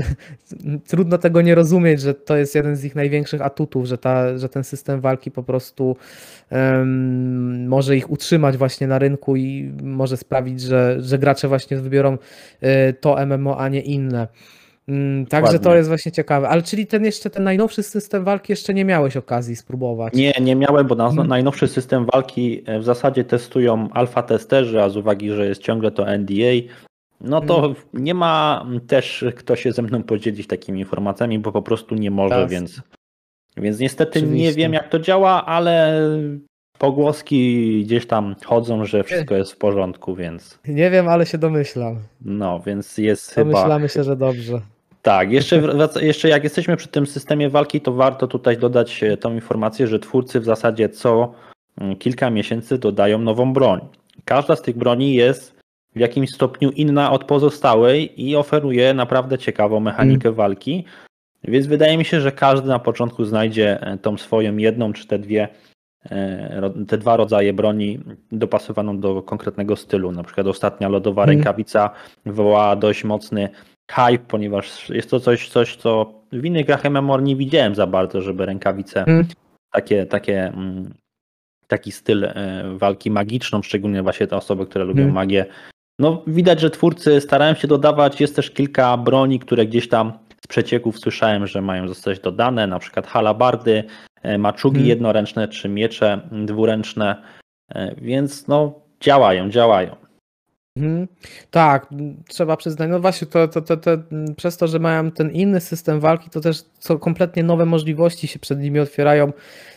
[0.86, 4.48] trudno tego nie rozumieć, że to jest jeden z ich największych atutów, że, ta, że
[4.48, 5.96] ten system walki po prostu
[6.50, 12.18] um, może ich utrzymać właśnie na rynku i może sprawić, że, że gracze właśnie wybiorą
[12.62, 14.28] y, to MMO, a nie inne.
[14.90, 16.48] Mm, także to jest właśnie ciekawe.
[16.48, 20.14] Ale czyli ten jeszcze ten najnowszy system walki jeszcze nie miałeś okazji spróbować?
[20.14, 21.26] Nie, nie miałem, bo na, hmm.
[21.26, 25.90] najnowszy system walki e, w zasadzie testują alfa testerzy, a z uwagi, że jest ciągle
[25.90, 26.74] to NDA,
[27.20, 27.76] no to hmm.
[27.94, 32.46] nie ma też kto się ze mną podzielić takimi informacjami, bo po prostu nie może,
[32.46, 32.83] więc,
[33.57, 34.46] więc niestety Oczywiście.
[34.46, 36.03] nie wiem jak to działa, ale
[36.79, 40.59] pogłoski gdzieś tam chodzą, że wszystko jest w porządku, więc.
[40.68, 41.98] Nie wiem, ale się domyślam.
[42.24, 43.61] No, więc jest Domyślamy chyba.
[43.61, 44.61] Domyślamy się, że dobrze.
[45.02, 45.62] Tak, jeszcze,
[46.00, 49.98] jeszcze jak jesteśmy przy tym systemie walki, to warto tutaj dodać e, tą informację, że
[49.98, 51.34] twórcy w zasadzie co
[51.80, 53.80] mm, kilka miesięcy dodają nową broń.
[54.24, 55.61] Każda z tych broni jest
[55.96, 60.36] w jakimś stopniu inna od pozostałej i oferuje naprawdę ciekawą mechanikę mm.
[60.36, 60.84] walki.
[61.44, 65.18] Więc wydaje mi się, że każdy na początku znajdzie e, tą swoją jedną czy te
[65.18, 65.48] dwie
[66.11, 68.01] e, te dwa rodzaje broni
[68.32, 70.12] dopasowaną do konkretnego stylu.
[70.12, 71.38] Na przykład ostatnia lodowa Mhm.
[71.38, 71.90] rękawica
[72.26, 73.48] wywołała dość mocny
[73.91, 78.22] hype, ponieważ jest to coś, coś co w innych grach MMOR nie widziałem za bardzo,
[78.22, 79.26] żeby rękawice Mhm.
[79.72, 80.95] takie, takie mm,
[81.66, 85.14] taki styl e, walki magiczną, szczególnie właśnie te osoby, które lubią Mhm.
[85.14, 85.47] magię.
[85.99, 90.12] No widać, że twórcy starają się dodawać, jest też kilka broni, które gdzieś tam
[90.45, 93.84] z przecieków słyszałem, że mają zostać dodane, na przykład halabardy,
[94.22, 94.88] e, maczugi Mhm.
[94.88, 97.22] jednoręczne czy miecze dwuręczne,
[97.74, 99.97] e, więc no działają, działają.
[100.76, 101.08] Mhm.
[101.50, 101.86] Tak,
[102.28, 102.90] trzeba przyznać.
[102.90, 103.90] No właśnie, to, to, to, to,
[104.36, 108.38] przez to, że mają ten inny system walki, to też co kompletnie nowe możliwości się
[108.38, 109.32] przed nimi otwierają,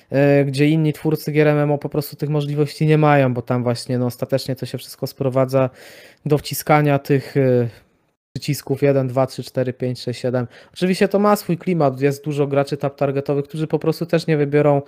[0.10, 3.98] e, gdzie inni twórcy gier MMO po prostu tych możliwości nie mają, bo tam właśnie
[3.98, 5.70] no, ostatecznie to się wszystko sprowadza
[6.26, 7.70] do wciskania tych e,
[8.34, 10.48] przycisków 1, 2, 3, 4, 5, 6, 7.
[10.74, 14.38] Oczywiście to ma swój klimat, jest dużo graczy tap targetowych, którzy po prostu też nie
[14.38, 14.82] wybiorą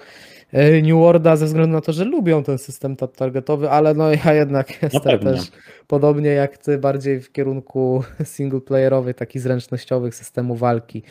[0.83, 4.83] New Worlda ze względu na to, że lubią ten system targetowy, ale no ja jednak
[4.83, 5.31] jestem pewnie.
[5.31, 5.51] też
[5.87, 11.03] podobnie jak ty, bardziej w kierunku singleplayerowy, taki zręcznościowych systemu walki.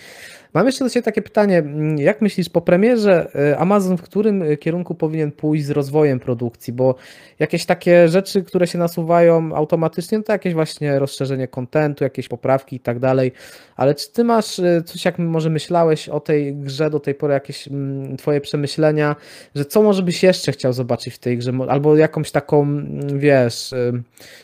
[0.54, 4.42] Mam jeszcze do Ciebie takie pytanie, mm, jak myślisz po premierze y, Amazon w którym
[4.42, 6.94] y, kierunku powinien pójść z rozwojem produkcji, bo
[7.38, 12.76] jakieś takie rzeczy, które się nasuwają automatycznie, no to jakieś właśnie rozszerzenie kontentu, jakieś poprawki
[12.76, 13.32] i tak dalej,
[13.76, 17.68] ale czy Ty masz coś, jak może myślałeś o tej grze do tej pory, jakieś
[17.68, 19.16] mm, Twoje przemyślenia,
[19.54, 23.70] że co może byś jeszcze chciał zobaczyć w tej grze, albo jakąś taką, mm, wiesz,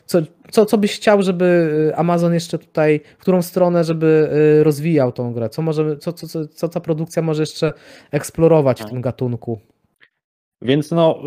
[0.07, 0.18] co,
[0.51, 1.45] co, co byś chciał, żeby
[1.91, 5.49] y, Amazon jeszcze tutaj, w którą stronę, żeby y, rozwijał tą grę?
[5.49, 7.72] Co, może, co, co, co, co ta produkcja może jeszcze
[8.11, 9.61] eksplorować w tym gatunku?
[10.62, 11.22] Więc no,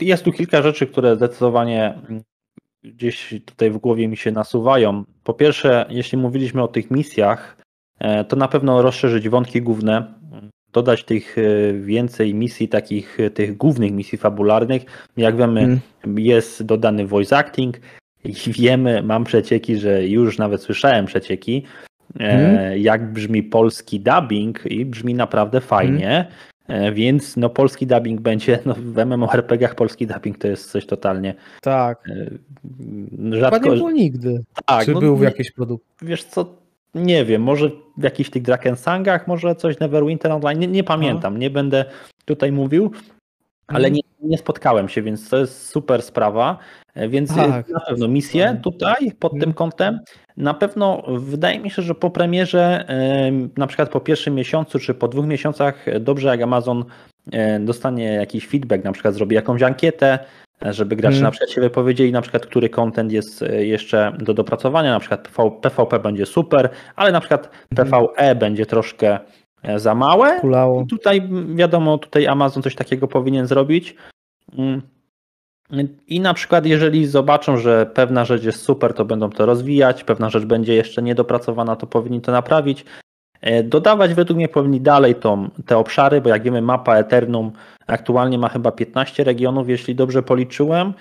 [0.00, 2.22] y, jest tu kilka rzeczy, które zdecydowanie mm,
[2.82, 5.04] gdzieś tutaj w głowie mi się nasuwają.
[5.24, 7.56] Po pierwsze, jeśli mówiliśmy o tych misjach,
[7.98, 10.14] e, to na pewno rozszerzyć wątki główne,
[10.72, 14.82] dodać tych e, więcej misji, takich e, tych głównych misji fabularnych.
[15.16, 15.80] Jak wiemy, Mm.
[16.18, 17.76] jest dodany voice acting
[18.24, 21.62] i wiemy, mam przecieki, że już nawet słyszałem przecieki,
[22.20, 22.78] Mhm.
[22.78, 26.26] jak brzmi polski dubbing i brzmi naprawdę fajnie.
[26.68, 31.34] E, Więc no, polski dubbing będzie, no, w MMORPG-ach polski dubbing to jest coś totalnie
[31.62, 32.30] Tak, e,
[33.16, 33.70] chyba rzadko.
[33.70, 34.40] nie było nigdy.
[34.66, 36.06] tak, Czy no, był w jakiejś produkcji?
[36.08, 36.56] Wiesz co,
[36.94, 41.50] nie wiem, może w jakichś tych Drakensangach, może coś Neverwinter Online, nie, nie pamiętam, nie
[41.50, 41.84] będę
[42.24, 42.90] tutaj mówił,
[43.66, 43.94] ale Mhm.
[43.94, 46.58] nie, nie spotkałem się, więc to jest super sprawa,
[46.94, 47.68] E, więc Tak.
[47.68, 49.54] na pewno misje tutaj pod tym Mhm.
[49.54, 50.00] kątem,
[50.36, 54.94] na pewno wydaje mi się, że po premierze, em, na przykład po pierwszym miesiącu czy
[54.94, 56.84] po dwóch miesiącach, e, dobrze jak Amazon
[57.32, 60.18] e, dostanie jakiś feedback, na przykład zrobi jakąś ankietę, e,
[60.62, 61.24] żeby gracze Mhm.
[61.24, 65.28] na przykład się wypowiedzieli, na przykład który content jest e, jeszcze do dopracowania, na przykład
[65.28, 67.90] PV, PvP będzie super, ale na przykład Mhm.
[67.90, 69.18] PvE będzie troszkę
[69.62, 70.40] e, za małe.
[70.40, 70.82] Kulało.
[70.82, 73.96] I tutaj wiadomo, tutaj Amazon coś takiego powinien zrobić.
[74.58, 74.82] Mm.
[76.06, 80.30] I na przykład, jeżeli zobaczą, że pewna rzecz jest super, to będą to rozwijać, pewna
[80.30, 82.84] rzecz będzie jeszcze niedopracowana, to powinni to naprawić.
[83.40, 87.52] E, Dodawać według mnie powinni dalej tą, te obszary, bo jak wiemy, mapa Eternum
[87.88, 90.92] aktualnie ma chyba 15 regionów, jeśli dobrze policzyłem.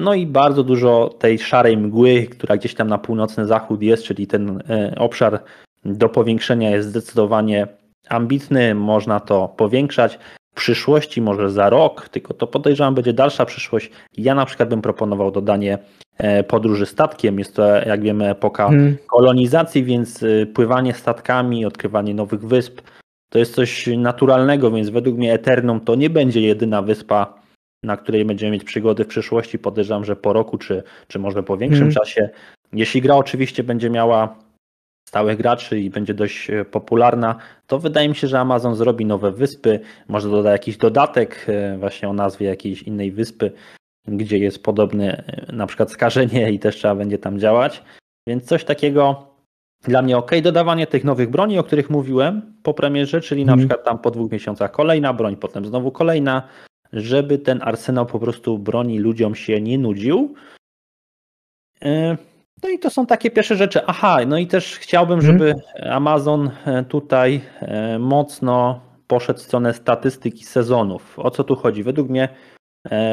[0.00, 4.26] No i bardzo dużo tej szarej mgły, która gdzieś tam na północny zachód jest, czyli
[4.26, 5.42] ten e, obszar
[5.84, 7.66] do powiększenia jest zdecydowanie
[8.08, 10.18] ambitny, można to powiększać.
[10.52, 13.90] W przyszłości, może za rok, tylko to podejrzewam będzie dalsza przyszłość.
[14.16, 15.78] Ja na przykład bym proponował dodanie
[16.18, 17.38] e, podróży statkiem.
[17.38, 18.96] Jest to, jak wiemy, epoka Mhm.
[19.06, 22.80] kolonizacji, więc y, pływanie statkami, odkrywanie nowych wysp
[23.32, 27.34] to jest coś naturalnego, więc według mnie Eternum to nie będzie jedyna wyspa,
[27.82, 29.58] na której będziemy mieć przygody w przyszłości.
[29.58, 31.94] Podejrzewam, że po roku, czy, czy może po większym Mhm.
[31.94, 32.30] czasie.
[32.72, 34.38] Jeśli gra oczywiście będzie miała
[35.08, 39.32] stałych graczy i będzie dość e, popularna, to wydaje mi się, że Amazon zrobi nowe
[39.32, 43.52] wyspy, może doda jakiś dodatek e, właśnie o nazwie jakiejś innej wyspy,
[44.08, 47.82] gdzie jest podobne e, na przykład skażenie i też trzeba będzie tam działać.
[48.28, 49.31] Więc coś takiego
[49.82, 50.30] dla mnie ok.
[50.42, 53.68] Dodawanie tych nowych broni, o których mówiłem po premierze, czyli na Mhm.
[53.68, 56.42] przykład tam po dwóch miesiącach kolejna broń, potem znowu kolejna,
[56.92, 60.34] żeby ten arsenał po prostu broni ludziom się nie nudził.
[61.82, 62.16] E,
[62.62, 63.80] No i to są takie pierwsze rzeczy.
[63.86, 65.38] Aha, no i też chciałbym, Mhm.
[65.38, 65.54] żeby
[65.90, 71.18] Amazon e, tutaj e, mocno poszedł w stronę statystyki sezonów.
[71.18, 71.82] O co tu chodzi?
[71.82, 72.28] Według mnie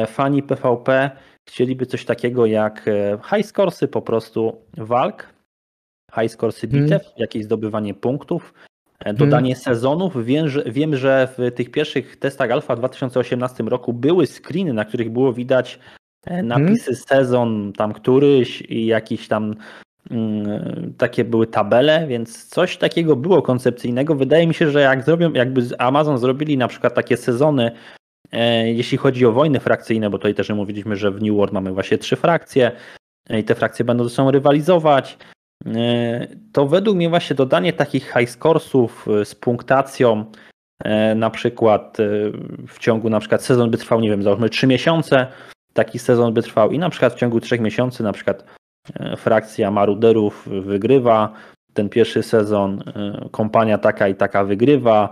[0.06, 1.10] fani PvP
[1.48, 2.90] chcieliby coś takiego jak
[3.30, 5.28] high scoresy po prostu walk,
[6.14, 6.84] high scoresy Mhm.
[6.84, 8.54] bitew, jakieś zdobywanie punktów,
[9.04, 10.24] e, dodanie sezonów.
[10.24, 14.84] Wiem że, wiem, że w tych pierwszych testach alfa w 2018 roku były screeny, na
[14.84, 15.78] których było widać
[16.26, 19.54] e, napisy sezon tam któryś i jakiś tam
[20.10, 24.14] mm, takie były tabele, więc coś takiego było koncepcyjnego.
[24.14, 27.72] Wydaje mi się, że jak zrobią, jakby z Amazon zrobili na przykład takie sezony
[28.32, 31.72] E, jeśli chodzi o wojny frakcyjne, bo tutaj też mówiliśmy, że w New World mamy
[31.72, 32.72] właśnie trzy frakcje
[33.30, 35.18] i te frakcje będą ze sobą rywalizować,
[36.52, 40.24] to według mnie właśnie dodanie takich high scoresów z punktacją,
[41.16, 41.98] na przykład
[42.68, 45.26] w ciągu na przykład sezon by trwał, nie wiem, załóżmy 3 miesiące,
[45.72, 48.44] taki sezon by trwał i na przykład w ciągu 3 miesięcy na przykład
[49.16, 51.32] frakcja maruderów wygrywa,
[51.74, 52.82] ten pierwszy sezon
[53.30, 55.08] kompania taka i taka wygrywa,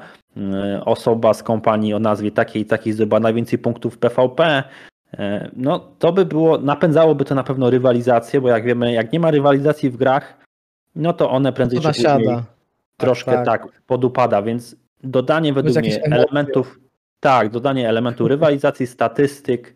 [0.84, 4.62] osoba z kompanii o nazwie takiej i takiej zdobywa najwięcej punktów PvP,
[5.56, 9.30] no to by było, napędzałoby to na pewno rywalizację, bo jak wiemy, jak nie ma
[9.30, 10.36] rywalizacji w grach,
[10.96, 12.36] no to one prędzej to czy później
[12.96, 13.62] troszkę tak, tak.
[13.62, 16.80] tak podupada, więc dodanie według mnie elementów,
[17.20, 19.74] tak, dodanie elementu rywalizacji, statystyk,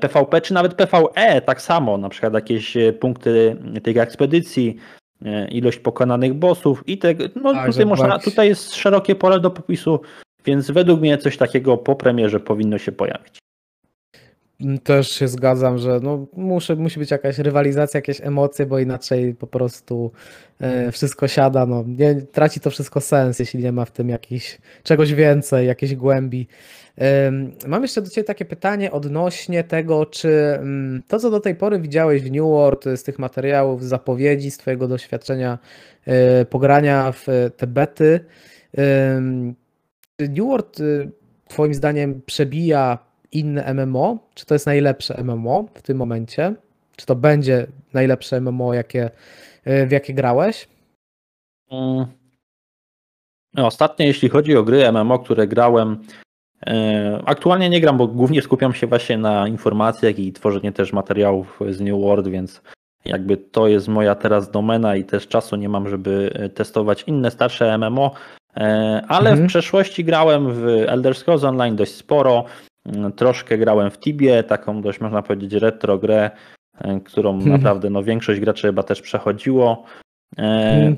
[0.00, 4.76] PvP czy nawet PvE tak samo, na przykład jakieś punkty tych ekspedycji,
[5.24, 7.24] E, ilość pokonanych bossów i tego.
[7.42, 10.00] No, tak, tutaj, można, tutaj jest szerokie pole do popisu,
[10.44, 13.38] więc według mnie coś takiego po premierze powinno się pojawić.
[14.84, 19.46] Też się zgadzam, że no muszę, musi być jakaś rywalizacja, jakieś emocje, bo inaczej po
[19.46, 20.12] prostu
[20.60, 21.66] e, wszystko siada.
[21.66, 25.94] No, nie, traci to wszystko sens, jeśli nie ma w tym jakiś, czegoś więcej, jakiejś
[25.94, 26.46] głębi.
[27.66, 31.80] Mam jeszcze do Ciebie takie pytanie odnośnie tego, czy mm, to, co do tej pory
[31.80, 35.58] widziałeś w New World z tych materiałów, z zapowiedzi, z Twojego doświadczenia
[36.06, 38.20] e, pogrania w te bety,
[40.28, 41.10] New World y,
[41.48, 42.98] Twoim zdaniem przebija
[43.32, 44.18] inne MMO?
[44.34, 46.54] Czy to jest najlepsze MMO w tym momencie?
[46.96, 49.10] Czy to będzie najlepsze MMO, jakie,
[49.66, 50.68] y, w jakie grałeś?
[51.70, 52.06] Mm.
[53.54, 56.04] No, ostatnio, jeśli chodzi o gry MMO, które grałem,
[56.66, 61.60] E, aktualnie nie gram, bo głównie skupiam się właśnie na informacjach i tworzeniu też materiałów
[61.70, 62.62] z New World, więc
[63.04, 67.30] jakby to jest moja teraz domena i też czasu nie mam, żeby e, testować inne
[67.30, 68.10] starsze MMO,
[68.56, 69.48] e, ale mhm.
[69.48, 72.44] w przeszłości grałem w Elder Scrolls Online dość sporo,
[73.16, 76.30] troszkę grałem w Tibie, taką dość można powiedzieć retro grę,
[77.04, 77.52] którą mhm.
[77.52, 79.84] naprawdę no, większość graczy chyba też przechodziło.
[80.36, 80.96] Mhm.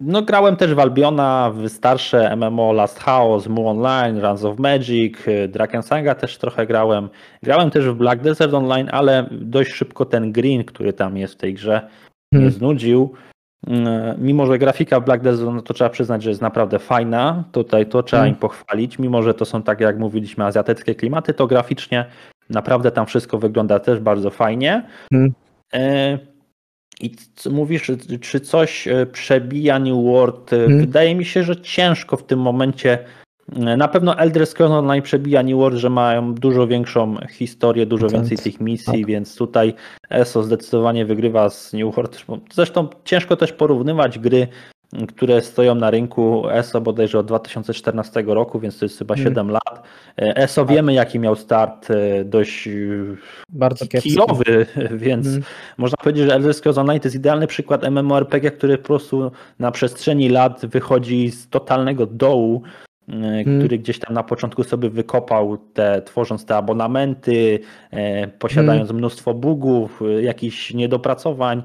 [0.00, 5.16] No grałem też w Albiona, w starsze MMO Last House, Mu Online, Runs of Magic,
[5.48, 7.08] Drakensanga też trochę grałem.
[7.42, 11.36] Grałem też w Black Desert Online, ale dość szybko ten green, który tam jest w
[11.36, 11.88] tej grze,
[12.32, 12.50] mnie hmm.
[12.50, 13.14] znudził.
[13.66, 17.44] Mm, mimo, że grafika w Black Desert, no to trzeba przyznać, że jest naprawdę fajna.
[17.52, 18.34] Tutaj to trzeba hmm.
[18.34, 18.98] im pochwalić.
[18.98, 22.04] Mimo, że to są tak jak mówiliśmy, azjatyckie klimaty, to graficznie
[22.50, 24.86] naprawdę tam wszystko wygląda też bardzo fajnie.
[25.12, 25.32] Hmm.
[25.74, 26.18] E
[27.00, 27.14] i
[27.50, 30.50] mówisz, czy coś e, przebija New World?
[30.50, 30.80] Hmm.
[30.80, 32.98] Wydaje mi się, że ciężko w tym momencie.
[33.56, 38.08] E, na pewno Elder Scrolls Online przebija New World, że mają dużo większą historię, dużo
[38.08, 39.06] więcej tych misji, tak.
[39.06, 39.74] więc tutaj
[40.10, 42.24] ESO zdecydowanie wygrywa z New World.
[42.52, 44.48] Zresztą ciężko też porównywać gry
[45.08, 49.50] które stoją na rynku ESO bodajże od 2014 roku, więc to jest chyba 7 mm.
[49.50, 49.82] lat.
[50.16, 50.74] ESO tak.
[50.74, 52.70] wiemy jaki miał start e, dość e,
[53.48, 54.66] bardzo kijowy,
[55.06, 55.42] więc mm.
[55.78, 59.70] można powiedzieć, że Elder Scrolls Online to jest idealny przykład MMORPG, który po prostu na
[59.70, 62.62] przestrzeni lat wychodzi z totalnego dołu,
[63.08, 63.58] mm.
[63.58, 67.60] który gdzieś tam na początku sobie wykopał, te, tworząc te abonamenty,
[68.38, 68.98] posiadając mm.
[68.98, 71.62] mnóstwo bugów, jakichś niedopracowań.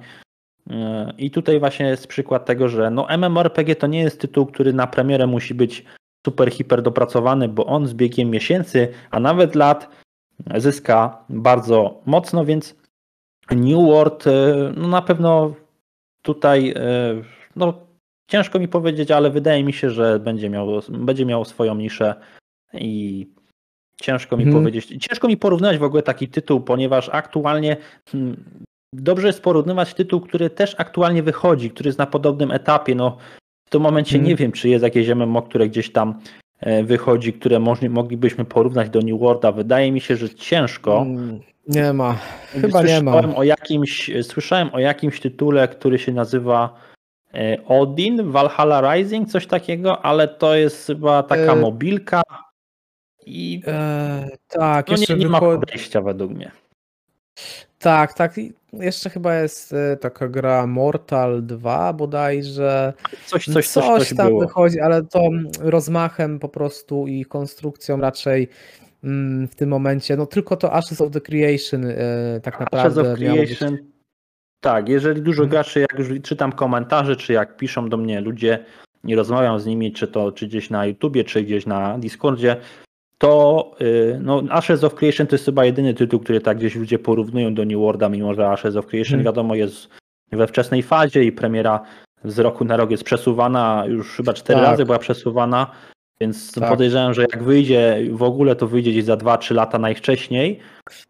[0.70, 4.74] E, I tutaj właśnie jest przykład tego, że no MMORPG to nie jest tytuł, który
[4.74, 5.86] na premierę musi być
[6.26, 9.90] super, hiper dopracowany, bo on z biegiem miesięcy, a nawet lat
[10.56, 12.76] zyska bardzo mocno, więc
[13.52, 14.32] New World e,
[14.78, 15.54] no na pewno
[16.22, 16.82] tutaj e,
[17.56, 17.85] no
[18.28, 22.16] ciężko mi powiedzieć, ale wydaje mi się, że będzie miał, będzie miał swoją niszę
[22.74, 23.28] i
[24.02, 24.64] ciężko mi hmm.
[24.64, 27.78] powiedzieć, ciężko mi porównać w ogóle taki tytuł, ponieważ aktualnie
[28.12, 28.44] hmm,
[28.94, 32.96] dobrze jest porównywać tytuł, który też aktualnie wychodzi, który jest na podobnym etapie.
[32.96, 33.18] No,
[33.68, 34.30] w tym momencie hmm.
[34.30, 36.20] nie wiem, czy jest jakieś MMO, które gdzieś tam
[36.60, 37.60] e, wychodzi, które
[37.90, 39.52] moglibyśmy porównać do New Worlda.
[39.52, 41.02] Wydaje mi się, że ciężko.
[41.02, 42.18] Mm, nie ma.
[42.52, 43.36] Chyba nie ma.
[43.36, 46.80] O jakimś, słyszałem o jakimś tytule, który się nazywa
[47.68, 51.56] Odin, Valhalla Rising, coś takiego, ale to jest chyba taka e...
[51.56, 52.22] mobilka
[53.26, 54.28] i e...
[54.48, 56.52] tak, no nie, nie ma podejścia według mnie.
[57.80, 58.36] Tak, tak.
[58.74, 62.94] Jeszcze chyba jest e, taka gra Mortal 2 bodajże.
[63.26, 64.40] Coś, coś, coś, coś tam było.
[64.40, 65.30] wychodzi, ale to
[65.60, 68.48] rozmachem po prostu i konstrukcją raczej
[69.04, 71.96] mm, w tym momencie, no tylko to Ashes of the Creation e,
[72.44, 73.76] tak naprawdę Ashes of Creation.
[73.76, 73.95] Być...
[74.60, 75.50] Tak, jeżeli dużo hmm.
[75.50, 78.66] graczy, jak już czytam komentarze, czy jak piszą do mnie ludzie,
[79.04, 82.58] nie rozmawiam z nimi, czy to czy gdzieś na YouTubie, czy gdzieś na Discordzie,
[83.18, 87.00] to y, no, Ashes of Creation to jest chyba jedyny tytuł, który tak gdzieś ludzie
[87.00, 89.26] porównują do New Worlda, mimo że Ashes of Creation hmm.
[89.26, 89.90] wiadomo jest
[90.32, 91.84] we wczesnej fazie i premiera
[92.24, 94.70] z roku na rok jest przesuwana, już chyba cztery tak.
[94.70, 95.72] razy była przesuwana.
[96.22, 96.70] Więc Tak.
[96.70, 100.60] podejrzewam, że jak wyjdzie w ogóle, to wyjdzie gdzieś za 2-3 lata najwcześniej.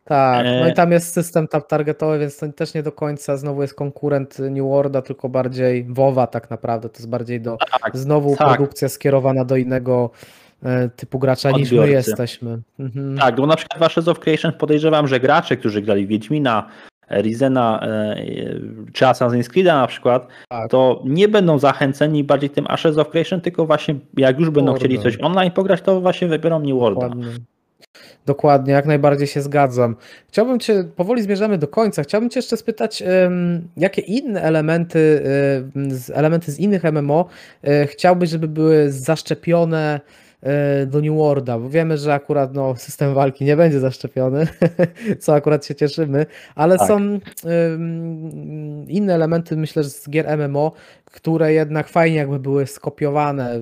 [0.05, 3.37] Tak, no E, i tam jest system tab targetowy, więc to też nie do końca
[3.37, 7.97] znowu jest konkurent New Worlda, tylko bardziej WoWa tak naprawdę, to jest bardziej do Tak,
[7.97, 8.47] znowu tak.
[8.47, 10.09] produkcja skierowana do innego
[10.63, 12.09] e, typu gracza niż my Odbiorcy.
[12.09, 12.59] jesteśmy.
[12.79, 13.17] Mhm.
[13.17, 16.67] Tak, bo na przykład w Ashes of Creation podejrzewam, że gracze, którzy grali Wiedźmina,
[17.09, 18.15] Rizena e,
[18.93, 20.71] czy Assassin's Creed'a na przykład, Tak.
[20.71, 24.99] to nie będą zachęceni bardziej tym Ashes of Creation, tylko właśnie jak już będą chcieli
[24.99, 27.09] coś online pograć, to właśnie wybiorą New Worlda.
[28.25, 28.73] Dokładnie.
[28.73, 29.95] Jak najbardziej się zgadzam.
[30.27, 33.03] Chciałbym Cię, powoli zmierzamy do końca, chciałbym Cię jeszcze spytać,
[33.77, 35.23] jakie inne elementy,
[36.13, 37.25] elementy z innych MMO
[37.63, 40.24] e, chciałbyś, żeby były zaszczepione e,
[40.87, 44.47] do New Worlda, bo wiemy, że akurat no, system walki nie będzie zaszczepiony,
[45.19, 46.25] co akurat się cieszymy,
[46.55, 46.87] ale Tak.
[46.87, 47.19] są
[48.87, 50.71] inne elementy, myślę, że z gier MMO,
[51.05, 53.59] które jednak fajnie jakby były skopiowane.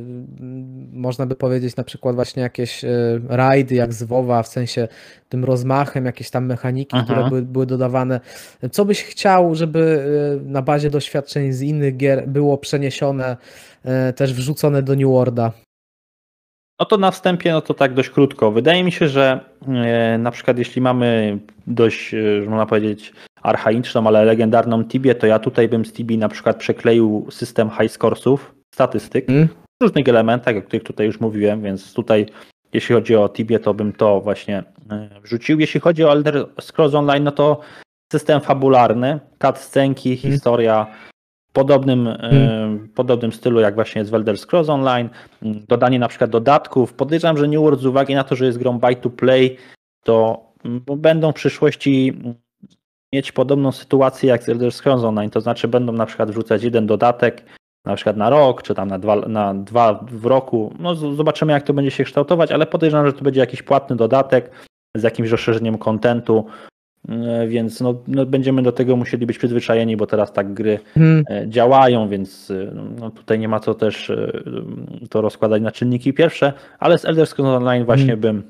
[0.94, 2.90] Można by powiedzieć na przykład właśnie jakieś e,
[3.28, 4.88] rajdy jak z WoWa, w sensie
[5.30, 7.06] tym rozmachem, jakieś tam mechaniki, Mhm.
[7.06, 8.20] które były, były dodawane.
[8.72, 10.04] Co byś chciał, żeby
[10.42, 13.38] e, na bazie doświadczeń z innych gier było przeniesione,
[13.86, 15.52] e, też wrzucone do New Worlda?
[16.80, 18.52] No to na wstępie, no to tak dość krótko.
[18.52, 22.18] Wydaje mi się, że e, na przykład jeśli mamy dość, e,
[22.50, 27.28] można powiedzieć, archaiczną, ale legendarną Tibię, to ja tutaj bym z Tibi na przykład przekleił
[27.30, 29.48] system high scoresów, statystyk, Mm?
[29.82, 32.26] w różnych elementach, o których tutaj już mówiłem, więc tutaj
[32.74, 35.60] jeśli chodzi o Tibię, to bym to właśnie e, wrzucił.
[35.60, 37.60] Jeśli chodzi o Elder Scrolls Online, no to
[38.14, 41.12] system fabularny, cutscenki, historia w
[41.54, 42.89] podobnym, e, Mm.
[42.95, 45.10] podobnym stylu jak właśnie jest w Elder Scrolls Online,
[45.41, 46.93] dodanie na przykład dodatków.
[46.93, 49.58] Podejrzewam, że New World z uwagi na to, że jest grą buy to play,
[50.04, 50.41] to
[50.97, 52.22] będą w przyszłości
[53.14, 56.88] mieć podobną sytuację jak z Elder Scrolls Online, to znaczy będą na przykład wrzucać jeden
[56.88, 57.43] dodatek
[57.86, 60.74] na przykład na rok, czy tam na dwa, na dwa w roku.
[60.80, 64.51] No zobaczymy jak to będzie się kształtować, ale podejrzewam, że to będzie jakiś płatny dodatek
[64.95, 66.45] z jakimś rozszerzeniem kontentu,
[67.47, 71.49] więc no, no będziemy do tego musieli być przyzwyczajeni, bo teraz tak gry Mm, e,
[71.49, 74.32] działają, więc e, no, tutaj nie ma co też e,
[75.10, 76.14] to rozkładać na czynniki.
[76.14, 78.43] Pierwsze, ale z Elder Scrolls Online właśnie bym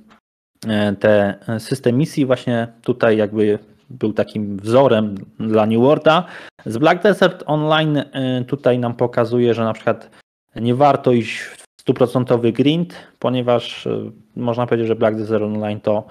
[0.68, 6.26] e, te e, system misji właśnie tutaj jakby był takim wzorem dla New Worlda.
[6.66, 10.10] Z Black Desert Online e, tutaj nam pokazuje, że na przykład
[10.56, 16.08] nie warto iść w stuprocentowy grind, ponieważ e, można powiedzieć, że Black Desert Online to,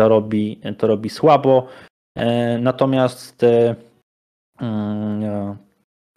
[0.00, 1.66] to, robi, to robi słabo.
[2.16, 3.74] E, Natomiast e,
[4.60, 5.56] mm, e,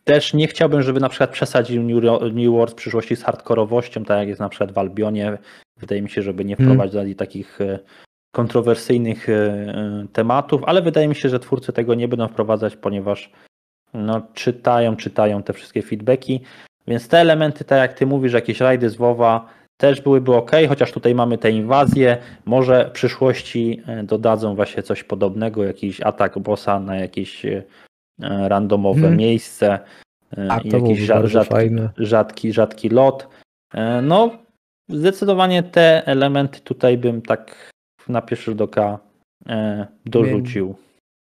[0.03, 4.27] też nie chciałbym, żeby na przykład przesadził New, World w przyszłości z hardkorowością, tak jak
[4.27, 5.38] jest na przykład w Albionie.
[5.79, 6.65] Wydaje mi się, żeby nie Mm.
[6.67, 7.79] wprowadzali takich e,
[8.36, 9.27] kontrowersyjnych
[10.13, 13.31] tematów, ale wydaje mi się, że twórcy tego nie będą wprowadzać, ponieważ
[13.93, 16.41] no, czytają, czytają te wszystkie feedbacki,
[16.88, 20.91] więc te elementy, tak jak ty mówisz, jakieś rajdy z WoWa też byłyby ok, chociaż
[20.91, 26.80] tutaj mamy te inwazje, może w przyszłości e, dodadzą właśnie coś podobnego, jakiś atak bossa
[26.80, 27.63] na jakieś e,
[28.19, 29.17] randomowe Mhm.
[29.17, 29.80] miejsce,
[30.38, 33.28] e, A jakiś byłoby rza- bardzo rzadki, rzadki, rzadki lot.
[33.74, 34.32] E, No,
[34.89, 37.71] zdecydowanie te elementy tutaj bym tak
[38.07, 38.99] na pierwszy rzut oka
[39.49, 40.76] e, dorzucił.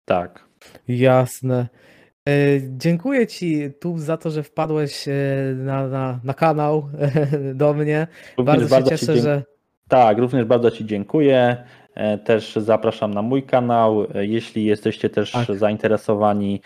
[0.06, 0.46] Tak.
[0.88, 1.68] Jasne.
[2.30, 2.32] E,
[2.78, 5.14] Dziękuję Ci tu za to, że wpadłeś e,
[5.56, 6.84] na, na, na kanał
[7.54, 8.08] do mnie.
[8.38, 9.22] Również Bardzo się Ci cieszę, dziękuję.
[9.36, 9.44] że
[9.90, 11.58] Tak, również bardzo Ci dziękuję.
[11.96, 14.06] E, Też zapraszam na mój kanał.
[14.14, 15.58] Jeśli jesteście też Tak.
[15.58, 16.62] zainteresowani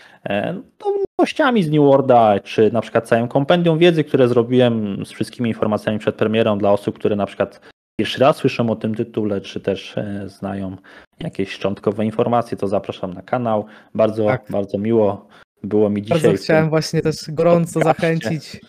[1.19, 5.99] nowościami z New Worlda, czy na przykład całym kompendium wiedzy, które zrobiłem z wszystkimi informacjami
[5.99, 7.61] przed premierą dla osób, które na przykład
[7.99, 9.95] pierwszy raz słyszą o tym tytule, czy też
[10.25, 10.75] znają
[11.19, 13.65] jakieś szczątkowe informacje, to zapraszam na kanał.
[13.93, 14.43] Bardzo, Tak.
[14.49, 15.27] bardzo miło
[15.65, 16.21] było mi dzisiaj.
[16.21, 18.61] bardzo chciałem właśnie też gorąco zachęcić,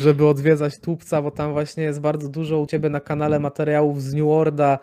[0.00, 4.14] żeby odwiedzać Tłupca, bo tam właśnie jest bardzo dużo u Ciebie na kanale materiałów z
[4.14, 4.78] New Worlda.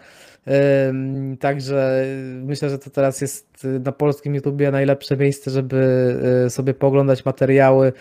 [0.89, 2.05] Ym, Także
[2.43, 5.77] myślę, że to teraz jest na polskim YouTubie najlepsze miejsce, żeby
[6.45, 7.93] y, sobie pooglądać materiały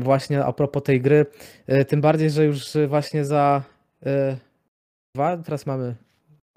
[0.00, 1.26] właśnie a propos tej gry.
[1.68, 3.62] Y, Tym bardziej, że już właśnie za
[4.06, 4.36] y,
[5.14, 5.94] dwa, teraz mamy,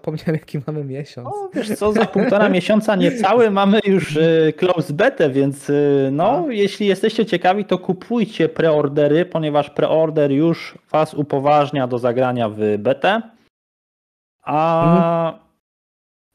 [0.06, 1.28] zapomniałem jaki mamy miesiąc.
[1.28, 5.72] No wiesz co, za półtora miesiąca niecały mamy już e, close betę, więc e,
[6.12, 6.52] no, A.
[6.52, 13.22] jeśli jesteście ciekawi, to kupujcie preordery, ponieważ preorder już was upoważnia do zagrania w betę,
[14.42, 15.38] a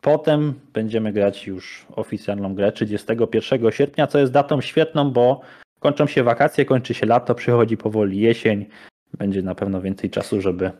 [0.01, 5.41] potem będziemy grać już oficjalną grę 31 sierpnia, co jest datą świetną, bo
[5.79, 8.65] kończą się wakacje, kończy się lato, przychodzi powoli jesień,
[9.17, 10.71] będzie na pewno więcej czasu, żeby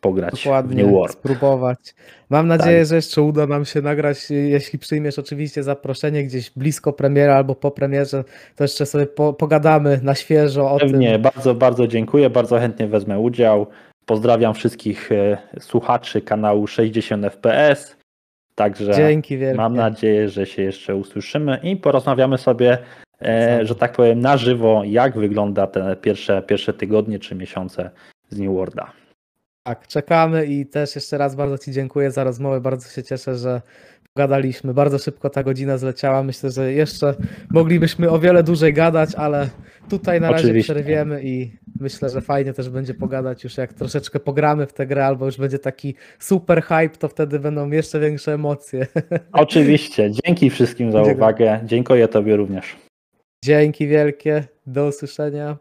[0.00, 1.12] pograć w Dokładnie, New World.
[1.12, 1.94] spróbować.
[2.30, 2.58] Mam Tak.
[2.58, 7.54] nadzieję, że jeszcze uda nam się nagrać, jeśli przyjmiesz oczywiście zaproszenie gdzieś blisko premiery albo
[7.54, 8.24] po premierze,
[8.56, 11.22] to jeszcze sobie po, pogadamy na świeżo o Pewnie, tym.
[11.22, 13.66] bardzo, bardzo dziękuję, bardzo chętnie wezmę udział.
[14.06, 17.96] Pozdrawiam wszystkich e, słuchaczy kanału 60 FPS.
[18.54, 19.56] Także Dzięki wielkie.
[19.56, 22.78] mam nadzieję, że się jeszcze usłyszymy i porozmawiamy sobie,
[23.22, 27.90] e, że tak powiem, na żywo, jak wygląda te pierwsze, pierwsze tygodnie czy miesiące
[28.30, 28.92] z New Worlda.
[29.68, 32.60] Tak, czekamy i też jeszcze raz bardzo Ci dziękuję za rozmowę.
[32.60, 33.62] Bardzo się cieszę, że
[34.14, 34.74] pogadaliśmy.
[34.74, 36.22] Bardzo szybko ta godzina zleciała.
[36.22, 37.14] Myślę, że jeszcze
[37.50, 39.48] moglibyśmy o wiele dłużej gadać, ale
[39.88, 40.74] tutaj na razie Oczywiście.
[40.74, 45.06] przerwiemy i myślę, że fajnie też będzie pogadać już jak troszeczkę pogramy w tę grę,
[45.06, 48.86] albo już będzie taki super hype, to wtedy będą jeszcze większe emocje.
[49.32, 50.10] Oczywiście.
[50.24, 51.16] Dzięki wszystkim za Dziękuję.
[51.16, 51.60] uwagę.
[51.64, 52.76] Dziękuję Tobie również.
[53.44, 54.44] Dzięki wielkie.
[54.66, 55.56] Do usłyszenia.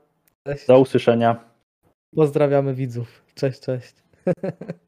[0.48, 0.68] Cześć.
[0.68, 1.44] Do usłyszenia.
[2.16, 3.27] Pozdrawiamy widzów.
[3.38, 3.96] Cześć, cześć.